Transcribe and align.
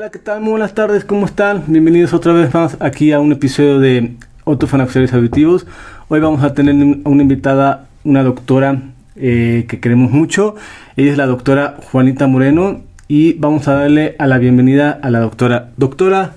Hola, 0.00 0.10
¿qué 0.10 0.18
tal? 0.18 0.40
Muy 0.40 0.52
buenas 0.52 0.72
tardes, 0.72 1.04
¿cómo 1.04 1.26
están? 1.26 1.64
Bienvenidos 1.66 2.14
otra 2.14 2.32
vez 2.32 2.54
más 2.54 2.78
aquí 2.80 3.12
a 3.12 3.20
un 3.20 3.32
episodio 3.32 3.78
de 3.78 4.16
Autofanaxiales 4.46 5.12
Auditivos. 5.12 5.66
Hoy 6.08 6.20
vamos 6.20 6.42
a 6.42 6.54
tener 6.54 6.74
una 7.04 7.22
invitada, 7.22 7.86
una 8.02 8.22
doctora 8.22 8.80
eh, 9.16 9.66
que 9.68 9.78
queremos 9.78 10.10
mucho. 10.10 10.54
Ella 10.96 11.10
es 11.10 11.18
la 11.18 11.26
doctora 11.26 11.76
Juanita 11.92 12.26
Moreno 12.26 12.80
y 13.08 13.34
vamos 13.34 13.68
a 13.68 13.74
darle 13.74 14.16
a 14.18 14.26
la 14.26 14.38
bienvenida 14.38 14.98
a 15.02 15.10
la 15.10 15.20
doctora. 15.20 15.68
Doctora, 15.76 16.32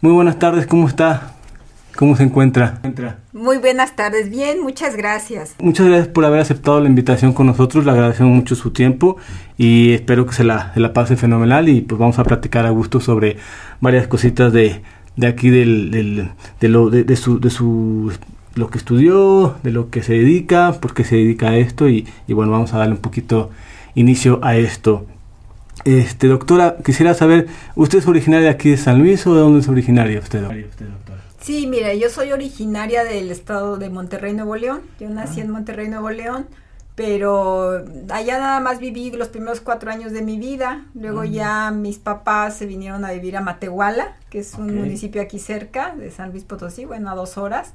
muy 0.00 0.12
buenas 0.12 0.38
tardes, 0.38 0.66
¿cómo 0.66 0.88
está? 0.88 1.34
¿Cómo 1.96 2.16
se 2.16 2.22
encuentra? 2.22 2.80
Muy 3.32 3.58
buenas 3.58 3.94
tardes, 3.94 4.30
bien, 4.30 4.62
muchas 4.62 4.96
gracias. 4.96 5.54
Muchas 5.58 5.86
gracias 5.86 6.08
por 6.08 6.24
haber 6.24 6.40
aceptado 6.40 6.80
la 6.80 6.88
invitación 6.88 7.32
con 7.32 7.46
nosotros, 7.46 7.84
le 7.84 7.90
agradecemos 7.90 8.34
mucho 8.34 8.54
su 8.54 8.70
tiempo 8.70 9.16
y 9.58 9.92
espero 9.92 10.26
que 10.26 10.32
se 10.32 10.44
la, 10.44 10.72
la 10.76 10.92
pase 10.92 11.16
fenomenal 11.16 11.68
y 11.68 11.82
pues 11.82 11.98
vamos 11.98 12.18
a 12.18 12.24
platicar 12.24 12.64
a 12.66 12.70
gusto 12.70 13.00
sobre 13.00 13.36
varias 13.80 14.06
cositas 14.06 14.52
de, 14.52 14.82
de 15.16 15.26
aquí 15.26 15.50
del, 15.50 15.90
del, 15.90 16.28
de, 16.60 16.68
lo, 16.68 16.90
de, 16.90 17.16
su, 17.16 17.38
de 17.40 17.50
su 17.50 18.12
lo 18.54 18.68
que 18.68 18.78
estudió, 18.78 19.56
de 19.62 19.70
lo 19.70 19.90
que 19.90 20.02
se 20.02 20.14
dedica, 20.14 20.72
por 20.80 20.94
qué 20.94 21.04
se 21.04 21.16
dedica 21.16 21.50
a 21.50 21.56
esto 21.56 21.88
y, 21.88 22.06
y 22.26 22.32
bueno, 22.32 22.52
vamos 22.52 22.72
a 22.72 22.78
darle 22.78 22.94
un 22.94 23.00
poquito 23.00 23.50
inicio 23.94 24.40
a 24.42 24.56
esto. 24.56 25.06
Este, 25.84 26.26
doctora, 26.26 26.76
quisiera 26.84 27.14
saber, 27.14 27.46
¿usted 27.74 27.98
es 27.98 28.06
originaria 28.06 28.48
de 28.48 28.50
aquí 28.54 28.70
de 28.70 28.76
San 28.76 28.98
Luis 28.98 29.26
o 29.26 29.34
de 29.34 29.40
dónde 29.40 29.60
es 29.60 29.68
originaria 29.68 30.20
usted? 30.20 30.44
Sí, 31.40 31.66
mira, 31.66 31.94
yo 31.94 32.10
soy 32.10 32.32
originaria 32.32 33.02
del 33.02 33.30
estado 33.30 33.78
de 33.78 33.88
Monterrey, 33.88 34.34
Nuevo 34.34 34.56
León. 34.56 34.82
Yo 34.98 35.08
nací 35.08 35.40
ah. 35.40 35.44
en 35.44 35.50
Monterrey, 35.50 35.88
Nuevo 35.88 36.10
León, 36.10 36.46
pero 36.94 37.82
allá 38.10 38.38
nada 38.38 38.60
más 38.60 38.78
viví 38.78 39.10
los 39.12 39.28
primeros 39.28 39.62
cuatro 39.62 39.90
años 39.90 40.12
de 40.12 40.20
mi 40.20 40.38
vida. 40.38 40.84
Luego 40.94 41.20
ah. 41.20 41.26
ya 41.26 41.70
mis 41.70 41.98
papás 41.98 42.58
se 42.58 42.66
vinieron 42.66 43.06
a 43.06 43.12
vivir 43.12 43.38
a 43.38 43.40
Matehuala, 43.40 44.18
que 44.28 44.40
es 44.40 44.54
un 44.54 44.76
municipio 44.76 45.22
aquí 45.22 45.38
cerca 45.38 45.94
de 45.96 46.10
San 46.10 46.30
Luis 46.30 46.44
Potosí, 46.44 46.84
bueno, 46.84 47.10
a 47.10 47.14
dos 47.14 47.38
horas. 47.38 47.72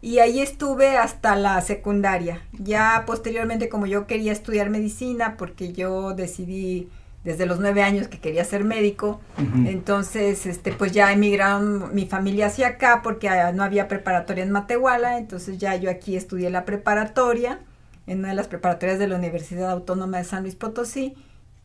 Y 0.00 0.20
ahí 0.20 0.38
estuve 0.38 0.96
hasta 0.96 1.34
la 1.34 1.60
secundaria. 1.62 2.42
Ya 2.52 3.02
posteriormente, 3.06 3.68
como 3.68 3.86
yo 3.86 4.06
quería 4.06 4.30
estudiar 4.30 4.70
medicina, 4.70 5.36
porque 5.36 5.72
yo 5.72 6.14
decidí 6.14 6.90
desde 7.24 7.46
los 7.46 7.58
nueve 7.58 7.82
años 7.82 8.06
que 8.08 8.18
quería 8.18 8.44
ser 8.44 8.64
médico. 8.64 9.20
Entonces, 9.66 10.46
este, 10.46 10.72
pues 10.72 10.92
ya 10.92 11.10
emigraron 11.12 11.94
mi 11.94 12.06
familia 12.06 12.46
hacia 12.46 12.68
acá 12.68 13.00
porque 13.02 13.28
ah, 13.28 13.50
no 13.52 13.62
había 13.64 13.88
preparatoria 13.88 14.44
en 14.44 14.50
Matehuala. 14.50 15.18
Entonces 15.18 15.58
ya 15.58 15.74
yo 15.76 15.90
aquí 15.90 16.16
estudié 16.16 16.50
la 16.50 16.64
preparatoria 16.64 17.60
en 18.06 18.18
una 18.20 18.28
de 18.28 18.34
las 18.34 18.48
preparatorias 18.48 18.98
de 18.98 19.08
la 19.08 19.16
Universidad 19.16 19.70
Autónoma 19.70 20.18
de 20.18 20.24
San 20.24 20.42
Luis 20.42 20.54
Potosí. 20.54 21.14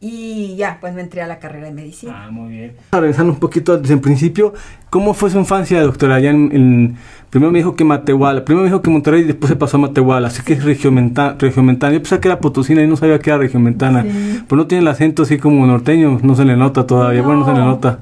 Y 0.02 0.56
ya, 0.56 0.78
pues 0.80 0.94
me 0.94 1.02
entré 1.02 1.22
a 1.22 1.28
la 1.28 1.40
carrera 1.40 1.66
de 1.66 1.74
medicina. 1.74 2.14
Ah, 2.16 2.32
muy 2.32 2.52
bien. 2.52 2.74
Regresando 2.94 3.34
un 3.34 3.40
poquito 3.40 3.78
desde 3.78 3.96
el 3.96 4.00
principio, 4.00 4.54
¿cómo 4.90 5.14
fue 5.14 5.30
su 5.30 5.38
infancia, 5.38 5.82
doctora? 5.82 6.16
Allá 6.16 6.30
en, 6.30 6.96
primero 7.30 7.52
me 7.52 7.60
dijo 7.60 7.76
que 7.76 7.84
Matehuala, 7.84 8.46
primero 8.46 8.64
me 8.64 8.70
dijo 8.70 8.82
que 8.82 8.90
Monterrey 8.90 9.22
y 9.22 9.26
después 9.26 9.50
se 9.50 9.58
pasó 9.58 9.76
a 9.76 9.82
Matehuala, 9.82 10.30
así 10.30 10.42
que 10.42 10.54
es 10.54 10.64
regiomentana. 10.64 11.36
Regiomentana. 11.38 11.94
Yo 11.94 12.00
pensaba 12.00 12.22
que 12.22 12.30
era 12.30 12.40
potosina 12.40 12.82
y 12.82 12.88
no 12.88 12.96
sabía 12.96 13.20
que 13.20 13.30
era 13.30 13.40
regiomentana. 13.40 14.04
Sí. 14.04 14.44
Pero 14.48 14.56
no 14.62 14.68
tiene 14.68 14.84
el 14.84 14.88
acento 14.88 15.24
así 15.24 15.38
como 15.38 15.68
norteño, 15.68 16.20
no 16.24 16.34
se 16.34 16.46
le 16.46 16.56
nota 16.56 16.88
todavía. 16.88 17.22
Bueno, 17.22 17.42
no 17.42 17.46
se 17.48 17.54
le 17.54 17.60
nota. 17.60 18.00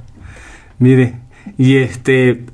Mire, 0.78 1.16
y 1.58 1.78
este, 1.78 2.46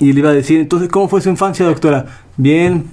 y 0.00 0.12
le 0.12 0.18
iba 0.18 0.30
a 0.30 0.34
decir, 0.34 0.58
entonces, 0.58 0.88
¿cómo 0.88 1.06
fue 1.08 1.20
su 1.20 1.28
infancia, 1.28 1.64
doctora? 1.64 2.06
Bien, 2.36 2.84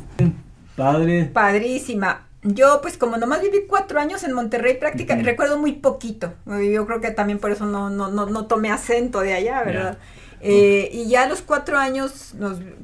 padre. 0.76 1.32
Padrísima 1.34 2.28
yo 2.44 2.80
pues 2.82 2.98
como 2.98 3.18
nomás 3.18 3.42
viví 3.42 3.66
cuatro 3.68 4.00
años 4.00 4.24
en 4.24 4.34
Monterrey 4.34 4.78
prácticamente, 4.78 5.30
recuerdo 5.30 5.58
muy 5.58 5.74
poquito, 5.74 6.34
yo 6.46 6.86
creo 6.86 7.02
que 7.02 7.12
también 7.12 7.40
por 7.40 7.52
eso 7.52 7.66
no, 7.66 7.90
no, 7.90 8.10
no, 8.10 8.26
no 8.26 8.46
tomé 8.48 8.72
acento 8.72 9.22
de 9.22 9.34
allá, 9.34 9.64
¿verdad? 9.64 9.98
Eh, 10.46 10.90
y 10.92 11.08
ya 11.08 11.24
a 11.24 11.30
los 11.30 11.42
cuatro 11.42 11.78
años, 11.78 12.34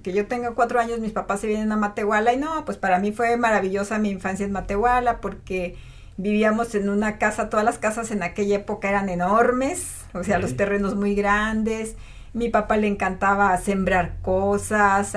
que 0.01 0.13
yo 0.13 0.27
tengo 0.27 0.55
cuatro 0.55 0.79
años, 0.79 0.99
mis 0.99 1.11
papás 1.11 1.41
se 1.41 1.47
vienen 1.47 1.73
a 1.73 1.75
Matehuala 1.75 2.31
y 2.31 2.37
no, 2.37 2.63
pues 2.63 2.77
para 2.77 2.99
mí 2.99 3.11
fue 3.11 3.35
maravillosa 3.35 3.99
mi 3.99 4.09
infancia 4.09 4.45
en 4.45 4.53
Matehuala 4.53 5.19
porque 5.19 5.75
vivíamos 6.15 6.73
en 6.75 6.87
una 6.89 7.17
casa, 7.17 7.49
todas 7.49 7.65
las 7.65 7.77
casas 7.77 8.11
en 8.11 8.23
aquella 8.23 8.55
época 8.55 8.87
eran 8.87 9.09
enormes, 9.09 10.05
o 10.13 10.23
sea, 10.23 10.39
los 10.39 10.55
terrenos 10.55 10.95
muy 10.95 11.15
grandes, 11.15 11.95
mi 12.33 12.49
papá 12.49 12.77
le 12.77 12.87
encantaba 12.87 13.55
sembrar 13.57 14.13
cosas, 14.21 15.15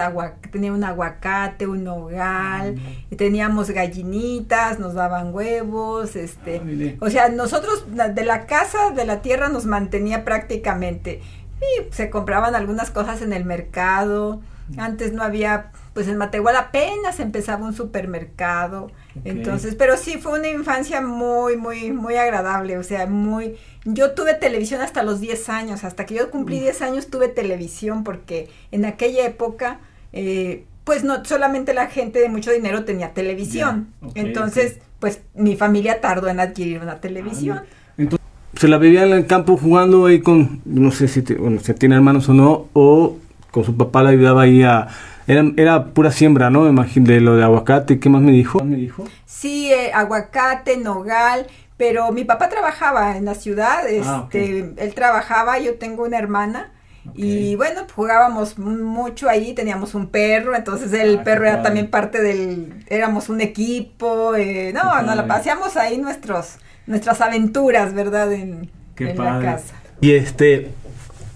tenía 0.51 0.73
un 0.73 0.85
aguacate, 0.85 1.67
un 1.67 1.85
nogal, 1.85 2.77
y 3.11 3.17
teníamos 3.17 3.71
gallinitas, 3.71 4.79
nos 4.79 4.95
daban 4.95 5.35
huevos, 5.35 6.17
este, 6.17 6.59
ah, 6.59 6.97
o 7.05 7.11
sea, 7.11 7.29
nosotros 7.29 7.85
de 7.95 8.25
la 8.25 8.47
casa, 8.47 8.91
de 8.91 9.05
la 9.05 9.21
tierra 9.23 9.49
nos 9.49 9.67
mantenía 9.67 10.25
prácticamente. 10.25 11.21
Y 11.61 11.93
se 11.95 12.11
compraban 12.11 12.55
algunas 12.57 12.91
cosas 12.91 13.23
en 13.23 13.33
el 13.33 13.45
mercado. 13.45 14.41
Antes 14.79 15.13
no 15.13 15.23
había, 15.23 15.71
pues 15.95 16.09
en 16.09 16.17
Matehuala 16.17 16.59
apenas 16.59 17.21
empezaba 17.21 17.67
un 17.67 17.75
supermercado. 17.75 18.91
Entonces, 19.25 19.75
pero 19.75 19.97
sí 19.97 20.19
fue 20.19 20.39
una 20.39 20.49
infancia 20.49 21.01
muy, 21.01 21.57
muy, 21.57 21.93
muy 21.93 22.17
agradable. 22.17 22.79
O 22.79 22.83
sea, 22.83 23.07
muy, 23.07 23.57
yo 23.85 24.13
tuve 24.13 24.35
televisión 24.35 24.81
hasta 24.81 25.03
los 25.03 25.21
10 25.21 25.49
años, 25.49 25.85
hasta 25.85 26.07
que 26.07 26.15
yo 26.15 26.31
cumplí 26.31 26.61
10 26.61 26.83
años 26.83 27.09
tuve 27.09 27.29
televisión 27.29 28.05
porque 28.05 28.49
en 28.71 28.85
aquella 28.85 29.27
época, 29.27 29.81
eh, 30.13 30.65
pues 30.85 31.05
no 31.05 31.25
solamente 31.25 31.75
la 31.75 31.87
gente 31.89 32.19
de 32.19 32.29
mucho 32.29 32.51
dinero 32.51 32.85
tenía 32.85 33.13
televisión. 33.13 33.89
Entonces, 34.15 34.79
pues 34.99 35.21
mi 35.35 35.57
familia 35.57 36.01
tardó 36.01 36.29
en 36.29 36.41
adquirir 36.41 36.81
una 36.81 37.01
televisión. 37.01 37.63
Entonces, 37.99 38.27
se 38.55 38.69
la 38.69 38.79
vivía 38.79 39.05
en 39.05 39.13
el 39.13 39.27
campo 39.27 39.57
jugando 39.57 40.07
ahí 40.07 40.21
con, 40.21 40.61
no 40.65 40.91
sé 40.91 41.09
si, 41.09 41.21
bueno, 41.21 41.61
si 41.61 41.75
tiene 41.75 41.97
hermanos 41.97 42.29
o 42.29 42.35
no, 42.35 42.69
o 42.73 43.17
con 43.51 43.65
su 43.65 43.77
papá 43.77 44.03
la 44.03 44.11
ayudaba 44.11 44.43
ahí 44.43 44.63
a... 44.63 44.89
Era, 45.27 45.45
era 45.57 45.85
pura 45.87 46.11
siembra, 46.11 46.51
¿no? 46.51 46.65
De 46.65 47.21
lo 47.21 47.37
de 47.37 47.45
aguacate. 47.45 47.99
¿Qué 48.01 48.09
más 48.09 48.23
me 48.23 48.33
dijo? 48.33 48.63
¿Me 48.65 48.77
dijo? 48.77 49.05
Sí, 49.25 49.73
eh, 49.73 49.93
aguacate, 49.93 50.77
nogal 50.77 51.47
pero 51.83 52.13
mi 52.13 52.23
papá 52.23 52.49
trabajaba 52.49 53.17
en 53.17 53.25
la 53.25 53.35
ciudad, 53.35 53.81
ah, 54.05 54.27
este, 54.29 54.73
él 54.77 54.95
trabajaba, 54.95 55.59
yo 55.59 55.75
tengo 55.79 56.05
una 56.05 56.17
hermana. 56.17 56.71
Y 57.17 57.57
bueno, 57.57 57.81
jugábamos 57.93 58.57
mucho 58.57 59.29
ahí, 59.29 59.53
teníamos 59.53 59.97
un 59.97 60.07
perro, 60.07 60.55
entonces 60.55 60.93
el 60.93 61.19
ah, 61.19 61.25
perro 61.25 61.47
era 61.47 61.61
también 61.61 61.91
parte 61.91 62.23
del, 62.23 62.85
éramos 62.87 63.29
un 63.29 63.41
equipo, 63.41 64.37
eh, 64.37 64.73
no, 64.73 65.03
nos 65.03 65.17
la 65.17 65.27
paseamos 65.27 65.77
ahí 65.77 65.99
nuestros, 65.99 66.59
nuestras 66.87 67.21
aventuras, 67.21 67.93
¿verdad? 67.95 68.33
En, 68.33 68.71
la 68.97 69.41
casa. 69.41 69.75
Y 70.01 70.13
este, 70.13 70.71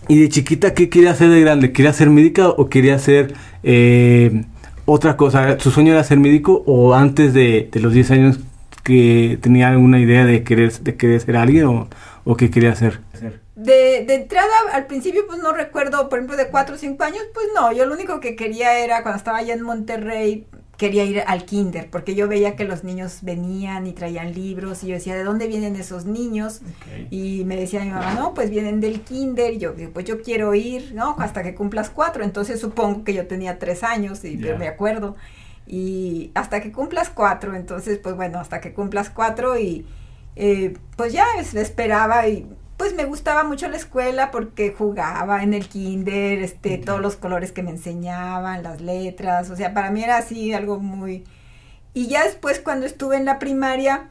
¿y 0.07 0.21
de 0.21 0.29
chiquita 0.29 0.75
qué 0.75 0.89
quería 0.89 1.11
hacer 1.11 1.29
de 1.29 1.41
grande? 1.41 1.73
¿Quería 1.73 1.93
ser 1.93 2.09
médica 2.09 2.51
o 2.51 2.69
quería 2.69 2.97
ser 3.01 3.35
eh, 3.69 4.44
otra 4.84 5.16
cosa? 5.16 5.59
¿Su 5.59 5.72
sueño 5.72 5.93
era 5.93 6.04
ser 6.04 6.21
médico 6.21 6.62
o 6.66 6.94
antes 6.94 7.34
de, 7.34 7.69
los 7.75 7.93
10 7.93 8.10
años 8.12 8.38
que 8.84 9.38
tenía 9.43 9.69
alguna 9.69 9.99
idea 9.99 10.25
de 10.25 10.44
querer, 10.44 10.72
de 10.72 10.97
querer 10.97 11.21
ser 11.21 11.37
alguien 11.37 11.88
o, 12.25 12.37
qué 12.37 12.49
quería 12.49 12.71
hacer? 12.71 13.00
De, 13.56 14.04
de, 14.06 14.15
entrada, 14.15 14.54
al 14.72 14.87
principio, 14.87 15.27
pues 15.27 15.43
no 15.43 15.53
recuerdo, 15.53 16.09
por 16.09 16.21
ejemplo, 16.21 16.37
de 16.37 16.49
cuatro 16.49 16.77
o 16.77 16.78
cinco 16.78 17.03
años, 17.03 17.22
pues 17.34 17.47
no, 17.56 17.72
yo 17.72 17.87
lo 17.87 17.94
único 17.94 18.21
que 18.21 18.37
quería 18.37 18.78
era, 18.78 19.03
cuando 19.03 19.19
estaba 19.19 19.38
allá 19.38 19.54
en 19.54 19.62
Monterrey, 19.62 20.47
quería 20.77 21.05
ir 21.05 21.23
al 21.27 21.45
kinder, 21.45 21.89
porque 21.91 22.15
yo 22.15 22.29
veía 22.29 22.57
que 22.57 22.65
los 22.65 22.85
niños 22.85 23.19
venían 23.23 23.87
y 23.87 23.93
traían 23.93 24.35
libros, 24.35 24.85
y 24.85 24.89
yo 24.89 24.95
decía, 24.95 25.15
¿de 25.15 25.25
dónde 25.25 25.47
vienen 25.47 25.77
esos 25.77 26.05
niños? 26.05 26.61
Y 27.11 27.45
me 27.45 27.57
decía 27.57 27.83
mi 27.83 27.91
mamá, 27.91 28.15
no, 28.15 28.35
pues 28.35 28.51
vienen 28.51 28.81
del 28.81 29.01
kinder, 29.01 29.55
y 29.55 29.59
yo, 29.59 29.75
pues 29.93 30.05
yo 30.05 30.21
quiero 30.23 30.55
ir, 30.55 30.95
¿no? 30.95 31.17
Hasta 31.19 31.43
que 31.43 31.55
cumplas 31.55 31.91
cuatro, 31.91 32.25
entonces 32.25 32.61
supongo 32.61 33.05
que 33.05 33.15
yo 33.15 33.27
tenía 33.27 33.59
tres 33.59 33.83
años, 33.83 34.25
y 34.25 34.37
me 34.37 34.69
acuerdo 34.69 35.17
y 35.67 36.31
hasta 36.35 36.61
que 36.61 36.73
cumplas 36.73 37.11
cuatro, 37.11 37.55
entonces 37.55 37.99
pues 37.99 38.15
bueno, 38.15 38.39
hasta 38.39 38.61
que 38.61 38.72
cumplas 38.72 39.11
cuatro 39.11 39.59
y 39.59 39.84
eh, 40.37 40.77
pues 40.97 41.13
ya 41.13 41.27
esperaba 41.41 42.29
y 42.29 42.47
pues 42.86 42.97
me 42.97 43.04
gustaba 43.04 43.42
mucho 43.42 43.68
la 43.68 43.77
escuela 43.77 44.30
porque 44.30 44.72
jugaba 44.72 45.42
en 45.42 45.54
el 45.54 45.66
kinder, 45.66 46.38
este, 46.38 46.78
todos 46.78 47.00
los 47.00 47.16
colores 47.16 47.50
que 47.50 47.65
me 47.65 47.72
enseñaban, 47.72 48.62
las 48.62 48.80
letras, 48.80 49.50
o 49.50 49.56
sea, 49.56 49.74
para 49.74 49.91
mí 49.91 50.04
era 50.04 50.18
así 50.18 50.53
algo 50.53 50.78
muy... 50.78 51.24
Y 51.94 52.06
ya 52.06 52.22
después 52.22 52.60
cuando 52.60 52.86
estuve 52.86 53.16
en 53.16 53.24
la 53.24 53.41
primaria, 53.41 54.04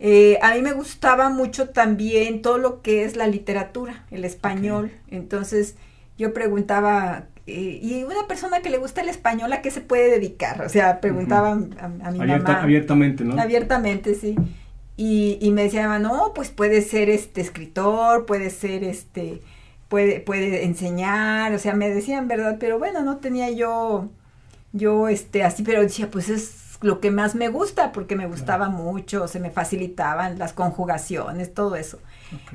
eh, 0.00 0.36
a 0.42 0.52
mí 0.54 0.62
me 0.62 0.72
gustaba 0.72 1.28
mucho 1.28 1.68
también 1.68 2.42
todo 2.42 2.58
lo 2.58 2.82
que 2.82 3.04
es 3.04 3.14
la 3.14 3.28
literatura, 3.28 4.04
el 4.10 4.24
español, 4.24 4.90
entonces 5.08 5.76
yo 6.18 6.34
preguntaba 6.34 7.26
eh, 7.46 7.78
y 7.80 8.02
una 8.02 8.26
persona 8.26 8.62
que 8.62 8.70
le 8.70 8.78
gusta 8.78 9.00
el 9.00 9.10
español, 9.10 9.52
¿a 9.52 9.62
qué 9.62 9.70
se 9.70 9.80
puede 9.80 10.10
dedicar? 10.10 10.60
O 10.62 10.68
sea, 10.68 11.00
preguntaba 11.00 11.52
a, 11.52 12.10
mi 12.10 12.18
mamá. 12.18 12.62
Abiertamente, 12.62 13.22
¿no? 13.22 13.40
Abiertamente, 13.40 14.16
sí. 14.16 14.34
Y, 14.96 15.38
y 15.40 15.50
me 15.52 15.64
decía, 15.64 15.98
no, 15.98 16.32
pues 16.34 16.50
puede 16.50 16.82
ser 16.82 17.08
este 17.08 17.40
escritor, 17.40 18.26
puede 18.26 18.50
ser 18.50 18.84
este, 18.84 19.40
puede, 19.88 20.20
puede 20.20 20.64
enseñar, 20.64 21.52
o 21.52 21.58
sea, 21.58 21.74
me 21.74 21.90
decían, 21.90 22.28
¿verdad? 22.28 22.56
Pero 22.58 22.78
bueno, 22.78 23.02
no 23.02 23.18
tenía 23.18 23.50
yo, 23.50 24.08
yo, 24.72 25.08
este, 25.08 25.44
así, 25.44 25.62
pero 25.62 25.82
decía, 25.82 26.10
pues 26.10 26.28
es 26.30 26.78
lo 26.80 27.00
que 27.00 27.10
más 27.10 27.34
me 27.34 27.48
gusta, 27.48 27.92
porque 27.92 28.16
me 28.16 28.26
gustaba 28.26 28.68
mucho, 28.68 29.28
se 29.28 29.38
me 29.38 29.50
facilitaban 29.50 30.38
las 30.38 30.52
conjugaciones, 30.52 31.52
todo 31.54 31.76
eso. 31.76 31.98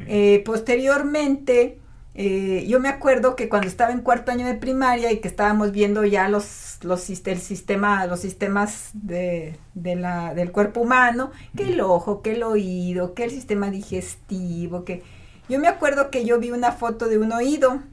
Eh, 0.07 0.41
posteriormente, 0.45 1.77
eh, 2.19 2.65
yo 2.67 2.79
me 2.79 2.89
acuerdo 2.89 3.35
que 3.35 3.47
cuando 3.47 3.67
estaba 3.67 3.91
en 3.91 4.01
cuarto 4.01 4.31
año 4.31 4.47
de 4.47 4.55
primaria 4.55 5.11
y 5.11 5.19
que 5.19 5.27
estábamos 5.27 5.71
viendo 5.71 6.03
ya 6.03 6.27
los, 6.29 6.79
los, 6.81 7.07
el 7.09 7.39
sistema, 7.39 8.07
los 8.07 8.21
sistemas 8.21 8.89
de, 8.93 9.59
la, 9.75 10.33
del 10.33 10.51
cuerpo 10.51 10.81
humano, 10.81 11.31
que 11.55 11.65
el 11.65 11.79
ojo, 11.79 12.23
que 12.23 12.31
el 12.31 12.41
oído, 12.41 13.13
que 13.13 13.23
el 13.23 13.29
sistema 13.29 13.69
digestivo, 13.69 14.83
que 14.83 15.03
yo 15.47 15.59
me 15.59 15.67
acuerdo 15.67 16.09
que 16.09 16.25
yo 16.25 16.39
vi 16.39 16.49
una 16.49 16.71
foto 16.71 17.07
de 17.07 17.19
un 17.19 17.31
oído 17.33 17.83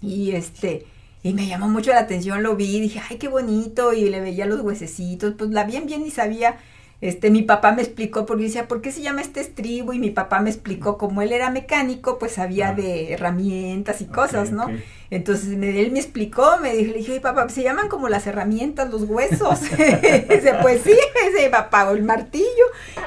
y 0.00 0.30
este 0.30 0.86
y 1.24 1.34
me 1.34 1.46
llamó 1.48 1.68
mucho 1.68 1.90
la 1.90 2.00
atención, 2.00 2.44
lo 2.44 2.56
vi, 2.56 2.80
dije, 2.80 3.00
ay, 3.08 3.16
qué 3.16 3.28
bonito, 3.28 3.92
y 3.92 4.08
le 4.08 4.20
veía 4.20 4.46
los 4.46 4.60
huesecitos, 4.60 5.34
pues 5.36 5.50
la 5.50 5.64
bien, 5.64 5.86
bien 5.86 6.06
y 6.06 6.10
sabía 6.10 6.58
este, 7.02 7.30
mi 7.30 7.42
papá 7.42 7.72
me 7.72 7.82
explicó, 7.82 8.26
porque 8.26 8.44
decía, 8.44 8.68
¿por 8.68 8.80
qué 8.80 8.92
se 8.92 9.02
llama 9.02 9.22
este 9.22 9.40
estribo? 9.40 9.92
Y 9.92 9.98
mi 9.98 10.10
papá 10.10 10.40
me 10.40 10.50
explicó, 10.50 10.96
como 10.98 11.20
él 11.20 11.32
era 11.32 11.50
mecánico, 11.50 12.16
pues 12.16 12.38
había 12.38 12.68
ah. 12.68 12.74
de 12.74 13.12
herramientas 13.12 14.00
y 14.00 14.06
cosas, 14.06 14.52
¿no? 14.52 14.68
Entonces 15.12 15.50
él 15.50 15.90
me 15.92 15.98
explicó, 15.98 16.56
me 16.62 16.74
dijo, 16.74 16.92
le 16.92 16.98
dije, 16.98 17.20
papá, 17.20 17.46
se 17.50 17.62
llaman 17.62 17.90
como 17.90 18.08
las 18.08 18.26
herramientas, 18.26 18.90
los 18.90 19.02
huesos. 19.02 19.60
dice, 19.70 20.54
pues 20.62 20.80
sí, 20.82 20.96
ese 21.28 21.50
papá, 21.50 21.90
el 21.90 22.02
martillo, 22.02 22.46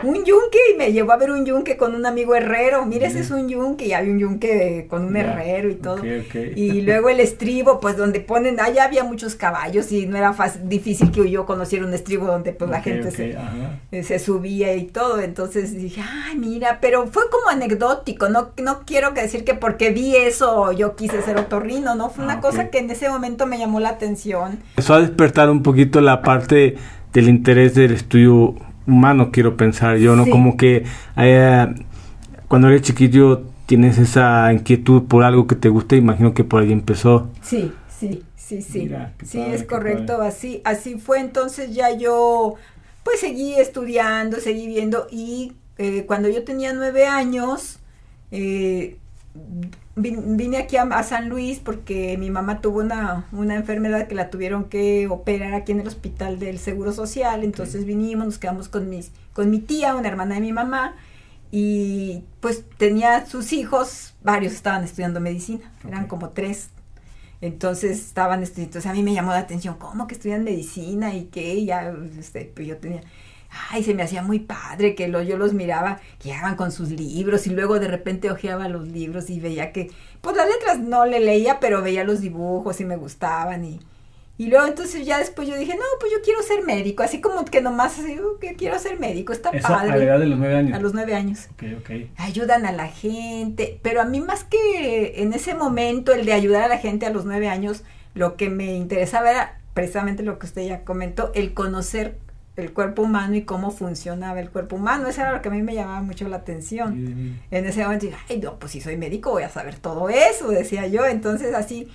un 0.04 0.24
yunque, 0.24 0.60
y 0.72 0.78
me 0.78 0.94
llevó 0.94 1.14
a 1.14 1.18
ver 1.18 1.32
un 1.32 1.48
yunque 1.48 1.78
con 1.78 1.96
un 1.96 2.06
amigo 2.06 2.36
herrero. 2.36 2.86
Mira, 2.86 3.08
ese 3.08 3.22
es 3.22 3.32
un 3.32 3.50
yunque, 3.50 3.88
y 3.88 3.94
había 3.94 4.12
un 4.12 4.20
yunque 4.20 4.86
con 4.88 5.04
un 5.04 5.18
herrero 5.18 5.68
y 5.68 5.76
todo. 5.76 6.06
y 6.06 6.82
luego 6.82 7.10
el 7.10 7.20
estribo, 7.20 7.80
pues 7.80 7.98
donde 7.98 8.20
ponen, 8.20 8.60
allá 8.60 8.84
había 8.84 9.04
muchos 9.04 9.34
caballos 9.34 9.92
y 9.92 10.06
no 10.06 10.16
era 10.16 10.32
fácil, 10.34 10.70
difícil 10.70 11.12
que 11.12 11.28
yo 11.28 11.48
conociera 11.48 11.88
un 11.88 11.94
estribo 11.96 12.28
donde 12.28 12.54
pues 12.54 12.70
la 12.70 12.84
gente 12.84 13.10
se, 13.10 13.36
eh, 13.92 14.04
se, 14.04 14.20
subía 14.20 14.76
y 14.76 14.86
todo. 14.86 15.22
Entonces 15.22 15.76
dije, 15.76 16.04
ay, 16.08 16.38
mira, 16.38 16.78
pero 16.80 17.08
fue 17.08 17.24
como 17.32 17.50
anecdótico, 17.50 18.30
no, 18.30 18.52
no 18.62 18.86
quiero 18.86 19.10
decir 19.10 19.44
que 19.44 19.56
porque 19.56 19.90
vi 19.90 20.16
eso 20.16 20.72
yo 20.72 20.96
quise 20.96 21.24
ser 21.24 21.38
otorrino, 21.38 21.95
¿no? 21.96 22.10
Fue 22.10 22.24
una 22.24 22.36
ah, 22.36 22.42
cosa 22.42 22.70
que 22.70 22.80
en 22.80 22.90
ese 22.90 23.10
momento 23.10 23.46
me 23.46 23.58
llamó 23.58 23.80
la 23.80 23.90
atención. 23.90 24.60
Empezó 24.70 24.94
a 24.94 25.02
despertar 25.02 25.50
un 25.50 25.64
poquito 25.64 26.02
la 26.02 26.22
parte 26.22 26.76
del 27.14 27.30
interés 27.30 27.76
del 27.76 27.94
estudio 27.94 28.56
humano, 28.86 29.32
quiero 29.32 29.58
pensar 29.58 29.98
yo, 29.98 30.16
¿no? 30.16 30.30
Como 30.30 30.58
que 30.58 30.86
eh, 31.18 31.68
cuando 32.48 32.68
eres 32.68 32.84
chiquillo 32.84 33.44
tienes 33.66 33.98
esa 33.98 34.52
inquietud 34.54 35.04
por 35.04 35.24
algo 35.24 35.48
que 35.48 35.56
te 35.56 35.70
gusta, 35.70 35.96
imagino 35.96 36.34
que 36.34 36.44
por 36.44 36.62
ahí 36.62 36.72
empezó. 36.72 37.30
Sí, 37.42 37.72
sí, 37.88 38.24
sí, 38.36 38.62
sí. 38.62 38.90
sí, 39.24 39.42
es 39.42 39.64
correcto, 39.64 40.22
así, 40.22 40.62
así 40.66 41.00
fue. 41.00 41.20
Entonces 41.20 41.74
ya 41.74 41.96
yo, 41.96 42.56
pues 43.04 43.20
seguí 43.20 43.56
estudiando, 43.56 44.40
seguí 44.40 44.68
viendo 44.68 45.08
y 45.12 45.54
eh, 45.78 46.06
cuando 46.06 46.30
yo 46.30 46.44
tenía 46.44 46.74
nueve 46.74 47.06
años, 47.08 47.80
eh, 48.32 48.98
vine 49.96 50.58
aquí 50.58 50.78
a, 50.78 51.04
San 51.04 51.30
Luis 51.30 51.60
porque 51.60 52.18
mi 52.18 52.30
mamá 52.30 52.62
tuvo 52.62 52.80
una, 52.80 53.28
una, 53.32 53.56
enfermedad 53.56 54.08
que 54.08 54.16
la 54.16 54.30
tuvieron 54.30 54.66
que 54.66 55.08
operar 55.08 55.54
aquí 55.54 55.72
en 55.72 55.80
el 55.80 55.88
hospital 55.88 56.40
del 56.40 56.60
Seguro 56.60 56.92
Social, 56.92 57.44
entonces 57.44 57.86
vinimos, 57.86 58.26
nos 58.26 58.38
quedamos 58.38 58.68
con, 58.68 58.90
mis, 58.90 59.12
con 59.34 59.50
mi 59.50 59.60
tía, 59.60 59.96
una 59.96 60.08
hermana 60.08 60.36
de 60.36 60.42
mi 60.42 60.52
mamá, 60.52 60.96
y 61.52 62.24
pues 62.40 62.66
tenía 62.78 63.26
sus 63.26 63.54
hijos, 63.54 64.16
varios 64.24 64.54
estaban 64.54 64.84
estudiando 64.84 65.20
medicina, 65.20 65.72
eran 65.88 66.08
como 66.08 66.30
tres. 66.30 66.70
Entonces 67.42 68.00
estaban 68.00 68.44
estudiando, 68.44 68.70
entonces 68.70 68.92
a 68.92 68.94
mí 68.94 69.04
me 69.04 69.14
llamó 69.14 69.32
la 69.32 69.40
atención, 69.40 69.76
¿cómo 69.78 70.08
que 70.08 70.16
estudian 70.16 70.44
medicina 70.44 71.14
y 71.14 71.26
qué? 71.26 71.64
ya, 71.64 71.94
este, 72.18 72.52
pues 72.56 72.68
yo 72.68 72.78
tenía, 72.78 73.04
ay, 73.70 73.84
se 73.84 73.94
me 73.94 74.04
hacía 74.04 74.22
muy 74.22 74.40
padre 74.40 74.96
que 74.96 75.08
lo, 75.08 75.22
yo 75.22 75.38
los 75.38 75.54
miraba, 75.54 76.00
que 76.20 76.30
llegaban 76.30 76.56
con 76.56 76.72
sus 76.72 76.90
libros 76.90 77.48
y 77.48 77.52
luego 77.52 77.80
de 77.80 77.88
repente 77.88 78.32
ojeaba 78.32 78.68
los 78.68 78.88
libros 78.88 79.30
y 79.30 79.40
veía 79.40 79.72
que, 79.72 79.92
pues 80.22 80.36
las 80.36 80.48
letras 80.48 80.80
no 80.80 81.06
le 81.06 81.20
leía, 81.20 81.60
pero 81.60 81.82
veía 81.82 82.04
los 82.04 82.22
dibujos 82.22 82.80
y 82.82 82.86
me 82.86 82.98
gustaban 82.98 83.66
y, 83.66 83.80
y 84.38 84.48
luego 84.48 84.68
entonces 84.68 85.06
ya 85.06 85.18
después 85.18 85.48
yo 85.48 85.58
dije, 85.58 85.76
no, 85.76 85.84
pues 86.00 86.12
yo 86.12 86.18
quiero 86.24 86.42
ser 86.42 86.64
médico, 86.64 87.04
así 87.04 87.22
como 87.22 87.46
que 87.46 87.62
nomás 87.62 87.98
así, 88.00 88.18
que 88.42 88.56
quiero 88.56 88.78
ser 88.80 89.00
médico, 89.00 89.32
está 89.32 89.52
padre. 89.52 89.92
A 89.92 89.96
la 89.96 90.04
edad 90.04 90.20
de 90.20 90.26
los 90.26 90.38
nueve 90.38 90.56
años. 90.56 90.78
A 90.78 90.82
los 90.82 90.94
nueve 90.94 91.16
años. 91.16 91.48
Okay, 91.54 91.74
okay. 91.76 92.12
Ayudan 92.18 92.66
a 92.66 92.72
la 92.72 92.88
gente, 92.88 93.80
pero 93.82 94.02
a 94.02 94.06
mí 94.06 94.20
más 94.20 94.44
que 94.44 95.22
en 95.22 95.34
ese 95.34 95.56
momento 95.56 96.14
el 96.14 96.26
de 96.26 96.34
ayudar 96.34 96.64
a 96.64 96.68
la 96.68 96.78
gente 96.78 97.06
a 97.06 97.12
los 97.12 97.26
nueve 97.26 97.48
años, 97.48 97.84
lo 98.14 98.36
que 98.36 98.50
me 98.50 98.76
interesaba 98.76 99.32
era 99.32 99.60
precisamente 99.74 100.24
lo 100.24 100.40
que 100.40 100.48
usted 100.48 100.66
ya 100.66 100.84
comentó, 100.84 101.32
el 101.34 101.54
conocer 101.54 102.18
el 102.56 102.72
cuerpo 102.72 103.02
humano 103.02 103.36
y 103.36 103.44
cómo 103.44 103.72
funcionaba 103.72 104.40
el 104.40 104.50
cuerpo 104.50 104.78
humano. 104.78 105.08
Eso 105.08 105.22
era 105.22 105.34
lo 105.34 105.42
que 105.42 105.50
a 105.50 105.52
mí 105.52 105.62
me 105.62 105.74
llamaba 105.74 106.02
mucho 106.02 106.28
la 106.28 106.38
atención. 106.38 107.38
En 107.52 107.66
ese 107.66 107.84
momento 107.84 108.06
dije, 108.06 108.18
ay, 108.30 108.40
no, 108.40 108.58
pues 108.58 108.72
si 108.72 108.82
soy 108.82 108.98
médico 108.98 109.32
voy 109.32 109.44
a 109.44 109.50
saber 109.50 109.76
todo 109.76 110.10
eso, 110.10 110.50
decía 110.50 110.88
yo. 110.88 111.06
Entonces 111.06 111.54
así, 111.54 111.90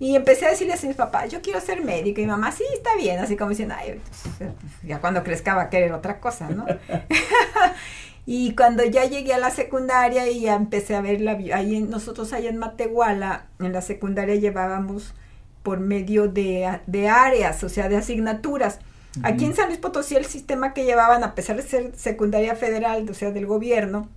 y 0.00 0.16
empecé 0.16 0.46
a 0.46 0.50
decirle 0.50 0.72
a 0.72 0.86
mis 0.86 0.96
papás, 0.96 1.30
yo 1.30 1.42
quiero 1.42 1.60
ser 1.60 1.84
médico. 1.84 2.20
Y 2.20 2.24
mi 2.24 2.30
mamá, 2.30 2.50
sí, 2.50 2.64
está 2.72 2.96
bien, 2.96 3.20
así 3.20 3.36
como 3.36 3.50
diciendo, 3.50 3.74
ay, 3.78 4.00
pues, 4.38 4.50
ya 4.82 4.98
cuando 4.98 5.22
crezca 5.22 5.54
va 5.54 5.62
a 5.62 5.70
querer 5.70 5.92
otra 5.92 6.20
cosa, 6.20 6.48
¿no? 6.48 6.66
y 8.26 8.56
cuando 8.56 8.82
ya 8.84 9.04
llegué 9.04 9.34
a 9.34 9.38
la 9.38 9.50
secundaria 9.50 10.28
y 10.28 10.40
ya 10.40 10.54
empecé 10.54 10.96
a 10.96 11.02
ver 11.02 11.20
la... 11.20 11.32
Ahí 11.54 11.80
nosotros 11.80 12.32
allá 12.32 12.48
en 12.48 12.56
Matehuala, 12.56 13.44
en 13.60 13.72
la 13.72 13.82
secundaria 13.82 14.34
llevábamos 14.34 15.14
por 15.62 15.78
medio 15.78 16.26
de, 16.26 16.80
de 16.86 17.08
áreas, 17.08 17.62
o 17.62 17.68
sea, 17.68 17.90
de 17.90 17.98
asignaturas 17.98 18.80
Aquí 19.22 19.44
en 19.44 19.56
San 19.56 19.66
Luis 19.66 19.78
Potosí 19.78 20.14
el 20.14 20.24
sistema 20.24 20.72
que 20.72 20.84
llevaban, 20.84 21.24
a 21.24 21.34
pesar 21.34 21.56
de 21.56 21.62
ser 21.62 21.92
secundaria 21.96 22.54
federal, 22.54 23.08
o 23.10 23.14
sea, 23.14 23.32
del 23.32 23.46
gobierno, 23.46 24.08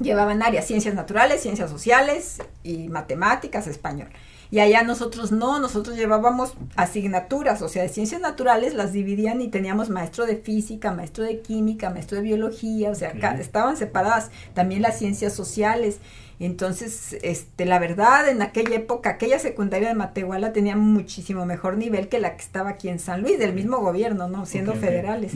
llevaban 0.00 0.42
áreas 0.42 0.66
ciencias 0.66 0.94
naturales, 0.94 1.40
ciencias 1.40 1.70
sociales 1.70 2.38
y 2.62 2.88
matemáticas, 2.88 3.66
español. 3.66 4.08
Y 4.50 4.60
allá 4.60 4.82
nosotros 4.82 5.30
no, 5.30 5.60
nosotros 5.60 5.96
llevábamos 5.96 6.54
asignaturas, 6.76 7.60
o 7.60 7.68
sea, 7.68 7.82
de 7.82 7.90
ciencias 7.90 8.20
naturales 8.20 8.74
las 8.74 8.92
dividían 8.92 9.42
y 9.42 9.48
teníamos 9.48 9.90
maestro 9.90 10.24
de 10.24 10.36
física, 10.36 10.92
maestro 10.92 11.24
de 11.24 11.40
química, 11.40 11.90
maestro 11.90 12.16
de 12.16 12.22
biología, 12.22 12.90
o 12.90 12.94
sea, 12.94 13.10
estaban 13.38 13.76
separadas 13.76 14.30
también 14.54 14.80
las 14.80 14.98
ciencias 14.98 15.34
sociales. 15.34 15.98
Entonces, 16.40 17.16
este, 17.22 17.64
la 17.64 17.80
verdad, 17.80 18.28
en 18.28 18.42
aquella 18.42 18.76
época, 18.76 19.10
aquella 19.10 19.40
secundaria 19.40 19.88
de 19.88 19.94
Matehuala 19.94 20.52
tenía 20.52 20.76
muchísimo 20.76 21.44
mejor 21.46 21.76
nivel 21.76 22.08
que 22.08 22.20
la 22.20 22.36
que 22.36 22.42
estaba 22.42 22.70
aquí 22.70 22.88
en 22.88 23.00
San 23.00 23.22
Luis, 23.22 23.38
del 23.38 23.54
mismo 23.54 23.78
gobierno, 23.78 24.28
¿no? 24.28 24.46
Siendo 24.46 24.74
federales. 24.74 25.32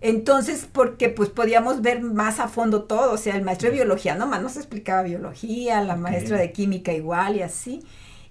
Entonces, 0.00 0.68
porque 0.70 1.08
pues 1.08 1.28
podíamos 1.28 1.82
ver 1.82 2.00
más 2.00 2.40
a 2.40 2.48
fondo 2.48 2.82
todo, 2.82 3.12
o 3.12 3.16
sea, 3.16 3.36
el 3.36 3.42
maestro 3.42 3.68
de 3.68 3.76
biología 3.76 4.16
nomás 4.16 4.42
nos 4.42 4.56
explicaba 4.56 5.02
biología, 5.02 5.80
la 5.82 5.96
maestra 5.96 6.36
de 6.36 6.50
química 6.50 6.92
igual 6.92 7.36
y 7.36 7.42
así. 7.42 7.82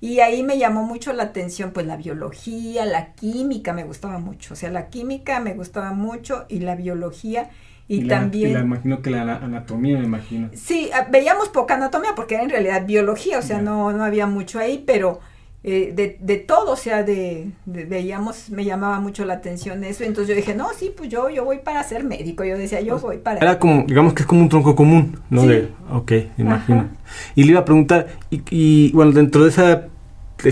Y 0.02 0.20
ahí 0.20 0.44
me 0.44 0.58
llamó 0.58 0.84
mucho 0.84 1.14
la 1.14 1.24
atención, 1.24 1.72
pues 1.72 1.88
la 1.88 1.96
biología, 1.96 2.84
la 2.84 3.14
química 3.14 3.72
me 3.72 3.86
gustaba 3.86 4.18
mucho, 4.18 4.54
o 4.54 4.58
sea, 4.58 4.70
la 4.70 4.90
química 4.90 5.40
me 5.40 5.54
gustaba 5.54 5.94
mucho 5.94 6.46
y 6.50 6.60
la 6.60 6.76
biología 6.76 7.50
y, 7.88 8.08
también... 8.08 8.54
La, 8.54 8.62
imagino 8.62 9.02
que 9.02 9.10
la 9.10 9.22
anatomía, 9.22 9.98
me 10.00 10.06
imagino. 10.06 10.50
Sí, 10.54 10.90
ah, 10.94 11.08
veíamos 11.12 11.50
poca 11.50 11.76
anatomía 11.76 12.12
porque 12.16 12.36
era 12.36 12.44
en 12.44 12.50
realidad 12.50 12.86
biología, 12.86 13.40
o 13.40 13.42
sea, 13.42 13.62
no, 13.62 13.92
no 13.92 14.04
había 14.04 14.26
mucho 14.26 14.60
ahí, 14.60 14.84
pero 14.86 15.20
eh, 15.66 15.94
de, 15.96 16.18
de, 16.20 16.38
todo, 16.38 16.74
o 16.74 16.76
sea, 16.76 17.04
de, 17.04 17.52
veíamos, 17.66 18.50
me 18.50 18.66
llamaba 18.66 19.00
mucho 19.00 19.26
la 19.26 19.36
atención 19.36 19.84
eso, 19.84 20.04
entonces 20.04 20.30
yo 20.30 20.36
dije, 20.36 20.56
no, 20.56 20.68
sí, 20.78 20.94
pues 20.96 21.10
yo, 21.10 21.30
yo 21.30 21.46
voy 21.46 21.60
para 21.60 21.84
ser 21.84 22.04
médico, 22.04 22.44
yo 22.44 22.58
decía, 22.58 22.82
yo 22.82 22.94
pues, 22.94 23.04
voy 23.04 23.18
para... 23.18 23.40
Era 23.40 23.60
como, 23.60 23.84
digamos 23.84 24.14
que 24.14 24.24
es 24.24 24.28
como 24.28 24.42
un 24.42 24.50
tronco 24.50 24.76
común, 24.76 25.20
¿no? 25.30 25.42
Sí. 25.42 25.48
De, 25.48 25.70
ok, 25.92 26.12
imagino. 26.38 26.90
Y 27.36 27.44
le 27.44 27.52
iba 27.52 27.60
a 27.60 27.66
preguntar, 27.66 28.08
y, 28.30 28.42
y 28.50 28.92
bueno, 28.94 29.12
dentro 29.12 29.44
de 29.44 29.50
esa, 29.50 29.88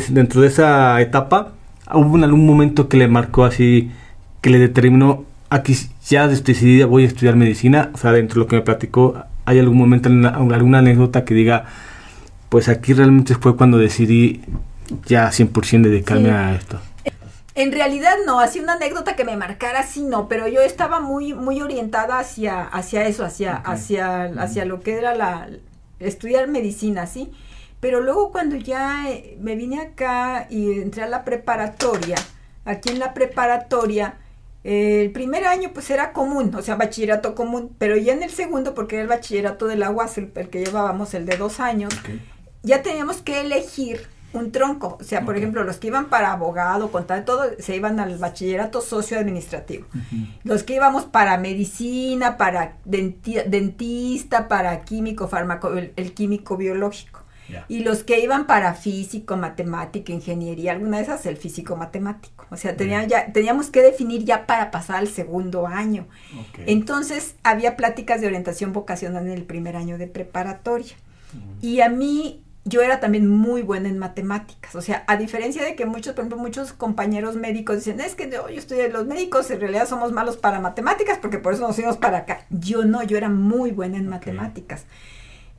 dentro 0.09 0.41
de 0.41 0.47
esa 0.47 1.01
etapa, 1.01 1.53
¿hubo 1.93 2.17
en 2.17 2.23
algún 2.23 2.45
momento 2.45 2.87
que 2.87 2.97
le 2.97 3.07
marcó 3.07 3.45
así, 3.45 3.91
que 4.41 4.49
le 4.49 4.59
determinó 4.59 5.25
aquí 5.51 5.75
ya 6.07 6.27
decidida 6.29 6.85
voy 6.85 7.03
a 7.03 7.07
estudiar 7.07 7.35
medicina, 7.35 7.91
o 7.93 7.97
sea, 7.97 8.13
dentro 8.13 8.35
de 8.35 8.39
lo 8.39 8.47
que 8.47 8.55
me 8.55 8.61
platicó, 8.61 9.25
¿hay 9.45 9.59
algún 9.59 9.77
momento, 9.77 10.09
alguna 10.09 10.79
anécdota 10.79 11.25
que 11.25 11.33
diga, 11.33 11.65
pues 12.47 12.69
aquí 12.69 12.93
realmente 12.93 13.35
fue 13.35 13.57
cuando 13.57 13.77
decidí 13.77 14.41
ya 15.05 15.29
100% 15.29 15.81
dedicarme 15.81 16.31
a 16.31 16.55
esto? 16.55 16.79
En 17.53 17.73
realidad 17.73 18.13
no, 18.25 18.39
así 18.39 18.61
una 18.61 18.73
anécdota 18.73 19.17
que 19.17 19.25
me 19.25 19.35
marcara, 19.35 19.83
sí 19.83 20.03
no, 20.03 20.29
pero 20.29 20.47
yo 20.47 20.61
estaba 20.61 21.01
muy, 21.01 21.33
muy 21.33 21.61
orientada 21.61 22.17
hacia, 22.17 22.63
hacia 22.63 23.05
eso, 23.05 23.25
hacia, 23.25 23.55
hacia, 23.57 24.23
hacia 24.23 24.63
lo 24.63 24.79
que 24.79 24.97
era 24.97 25.15
la 25.15 25.49
estudiar 25.99 26.47
medicina, 26.47 27.07
¿sí? 27.07 27.29
Pero 27.81 27.99
luego 27.99 28.31
cuando 28.31 28.55
ya 28.55 29.09
eh, 29.09 29.37
me 29.41 29.57
vine 29.57 29.81
acá 29.81 30.47
y 30.49 30.79
entré 30.79 31.03
a 31.03 31.09
la 31.09 31.25
preparatoria, 31.25 32.15
aquí 32.63 32.89
en 32.89 32.99
la 32.99 33.13
preparatoria, 33.13 34.15
el 34.63 35.11
primer 35.11 35.45
año 35.45 35.71
pues 35.73 35.89
era 35.89 36.13
común, 36.13 36.53
o 36.55 36.61
sea, 36.61 36.75
bachillerato 36.75 37.33
común, 37.33 37.75
pero 37.77 37.97
ya 37.97 38.13
en 38.13 38.23
el 38.23 38.31
segundo, 38.31 38.73
porque 38.75 38.95
era 38.95 39.03
el 39.03 39.09
bachillerato 39.09 39.67
de 39.67 39.75
la 39.75 39.95
el, 40.15 40.49
que 40.49 40.63
llevábamos, 40.63 41.13
el 41.13 41.25
de 41.25 41.37
dos 41.37 41.59
años, 41.59 41.93
ya 42.63 42.83
teníamos 42.83 43.17
que 43.17 43.41
elegir 43.41 44.07
un 44.33 44.51
tronco. 44.51 44.97
O 44.99 45.03
sea, 45.03 45.25
por 45.25 45.37
ejemplo, 45.37 45.63
los 45.63 45.77
que 45.77 45.87
iban 45.87 46.09
para 46.09 46.31
abogado, 46.31 46.91
contar 46.91 47.25
todo, 47.25 47.43
se 47.59 47.75
iban 47.75 47.99
al 47.99 48.17
bachillerato 48.17 48.81
socioadministrativo. 48.81 49.87
Los 50.43 50.63
que 50.63 50.75
íbamos 50.75 51.05
para 51.05 51.37
medicina, 51.37 52.37
para 52.37 52.77
dentista, 52.85 54.47
para 54.47 54.81
químico, 54.81 55.27
fármaco, 55.27 55.71
el, 55.73 56.13
químico 56.13 56.57
biológico. 56.57 57.21
Y 57.67 57.79
los 57.81 58.03
que 58.03 58.19
iban 58.19 58.47
para 58.47 58.73
físico, 58.73 59.37
matemática, 59.37 60.11
ingeniería, 60.11 60.71
alguna 60.71 60.97
de 60.97 61.03
esas, 61.03 61.25
el 61.25 61.37
físico 61.37 61.75
matemático. 61.75 62.45
O 62.49 62.57
sea, 62.57 62.75
ya, 62.75 63.31
teníamos 63.31 63.69
que 63.69 63.81
definir 63.81 64.23
ya 64.25 64.45
para 64.45 64.71
pasar 64.71 64.97
al 64.97 65.07
segundo 65.07 65.67
año. 65.67 66.07
Entonces, 66.65 67.35
había 67.43 67.77
pláticas 67.77 68.21
de 68.21 68.27
orientación 68.27 68.73
vocacional 68.73 69.25
en 69.25 69.33
el 69.33 69.43
primer 69.43 69.75
año 69.75 69.97
de 69.97 70.07
preparatoria. 70.07 70.95
Y 71.61 71.81
a 71.81 71.89
mí 71.89 72.41
yo 72.63 72.81
era 72.81 72.99
también 72.99 73.27
muy 73.27 73.63
buena 73.63 73.89
en 73.89 73.97
matemáticas. 73.97 74.75
O 74.75 74.81
sea, 74.81 75.03
a 75.07 75.17
diferencia 75.17 75.63
de 75.63 75.75
que 75.75 75.85
muchos, 75.85 76.13
por 76.13 76.23
ejemplo, 76.23 76.37
muchos 76.37 76.73
compañeros 76.73 77.35
médicos 77.35 77.77
dicen, 77.77 77.99
es 77.99 78.15
que 78.15 78.29
yo, 78.29 78.47
estoy 78.49 78.87
los 78.91 79.07
médicos 79.07 79.49
en 79.49 79.59
realidad 79.59 79.87
somos 79.87 80.11
malos 80.11 80.37
para 80.37 80.59
matemáticas 80.59 81.17
porque 81.19 81.39
por 81.39 81.53
eso 81.53 81.65
nos 81.65 81.75
fuimos 81.75 81.97
para 81.97 82.19
acá. 82.19 82.45
Yo 82.49 82.85
no, 82.85 83.01
yo 83.03 83.17
era 83.17 83.29
muy 83.29 83.71
buena 83.71 83.97
en 83.97 84.07
matemáticas. 84.07 84.85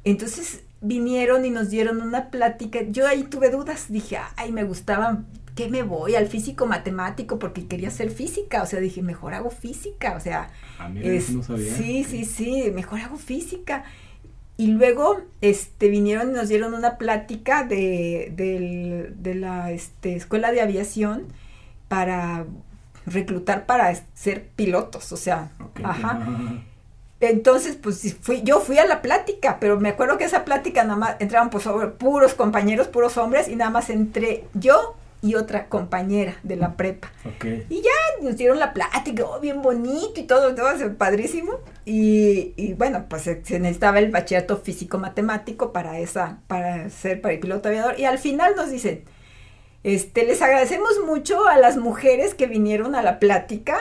Entonces 0.04 0.62
vinieron 0.82 1.44
y 1.46 1.50
nos 1.50 1.70
dieron 1.70 2.02
una 2.02 2.30
plática. 2.30 2.80
Yo 2.90 3.06
ahí 3.06 3.22
tuve 3.22 3.50
dudas, 3.50 3.86
dije, 3.88 4.18
ay, 4.36 4.52
me 4.52 4.64
gustaba, 4.64 5.24
¿qué 5.54 5.68
me 5.68 5.82
voy? 5.82 6.14
Al 6.14 6.26
físico 6.26 6.66
matemático 6.66 7.38
porque 7.38 7.66
quería 7.66 7.90
ser 7.90 8.10
física. 8.10 8.62
O 8.62 8.66
sea, 8.66 8.80
dije, 8.80 9.02
mejor 9.02 9.34
hago 9.34 9.50
física. 9.50 10.14
O 10.16 10.20
sea, 10.20 10.50
ah, 10.78 10.88
no 10.88 11.42
sabía. 11.42 11.74
sí, 11.74 12.04
sí, 12.04 12.24
sí, 12.24 12.70
mejor 12.74 13.00
hago 13.00 13.16
física. 13.16 13.84
Y 14.58 14.66
luego 14.66 15.22
este, 15.40 15.88
vinieron 15.88 16.30
y 16.30 16.34
nos 16.34 16.48
dieron 16.48 16.74
una 16.74 16.98
plática 16.98 17.64
de, 17.64 18.32
de 19.16 19.34
la 19.34 19.72
este, 19.72 20.14
escuela 20.14 20.52
de 20.52 20.60
aviación 20.60 21.28
para 21.88 22.44
reclutar 23.06 23.66
para 23.66 23.92
ser 24.14 24.48
pilotos, 24.48 25.12
o 25.12 25.16
sea, 25.16 25.50
ajá. 25.82 26.26
Entonces, 27.28 27.76
pues 27.80 28.16
fui, 28.20 28.42
yo 28.42 28.60
fui 28.60 28.78
a 28.78 28.86
la 28.86 29.00
plática, 29.00 29.58
pero 29.60 29.78
me 29.78 29.90
acuerdo 29.90 30.18
que 30.18 30.24
esa 30.24 30.44
plática 30.44 30.82
nada 30.82 30.96
más 30.96 31.16
entraban 31.20 31.50
pues 31.50 31.68
puros 31.98 32.34
compañeros, 32.34 32.88
puros 32.88 33.16
hombres, 33.16 33.48
y 33.48 33.54
nada 33.54 33.70
más 33.70 33.90
entré 33.90 34.44
yo 34.54 34.96
y 35.22 35.36
otra 35.36 35.68
compañera 35.68 36.36
de 36.42 36.56
la 36.56 36.76
prepa. 36.76 37.12
Y 37.68 37.80
ya 37.80 37.90
nos 38.22 38.36
dieron 38.36 38.58
la 38.58 38.72
plática, 38.72 39.24
oh, 39.24 39.38
bien 39.38 39.62
bonito 39.62 40.20
y 40.20 40.24
todo, 40.24 40.52
todo 40.56 40.74
padrísimo. 40.98 41.60
Y, 41.84 42.54
y 42.56 42.74
bueno, 42.74 43.06
pues 43.08 43.22
se, 43.22 43.60
necesitaba 43.60 44.00
el 44.00 44.10
bachillerato 44.10 44.56
físico-matemático 44.56 45.72
para 45.72 46.00
esa, 46.00 46.38
para 46.48 46.90
ser 46.90 47.20
para 47.20 47.34
el 47.34 47.40
piloto 47.40 47.68
aviador. 47.68 48.00
Y 48.00 48.04
al 48.04 48.18
final 48.18 48.54
nos 48.56 48.72
dicen, 48.72 49.04
este, 49.84 50.24
les 50.24 50.42
agradecemos 50.42 50.98
mucho 51.06 51.46
a 51.46 51.56
las 51.56 51.76
mujeres 51.76 52.34
que 52.34 52.46
vinieron 52.48 52.96
a 52.96 53.02
la 53.02 53.20
plática 53.20 53.78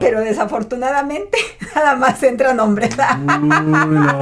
pero 0.00 0.20
desafortunadamente 0.20 1.38
nada 1.74 1.96
más 1.96 2.22
entran 2.22 2.60
hombres. 2.60 2.96
Uy, 2.96 3.48
no. 3.48 4.20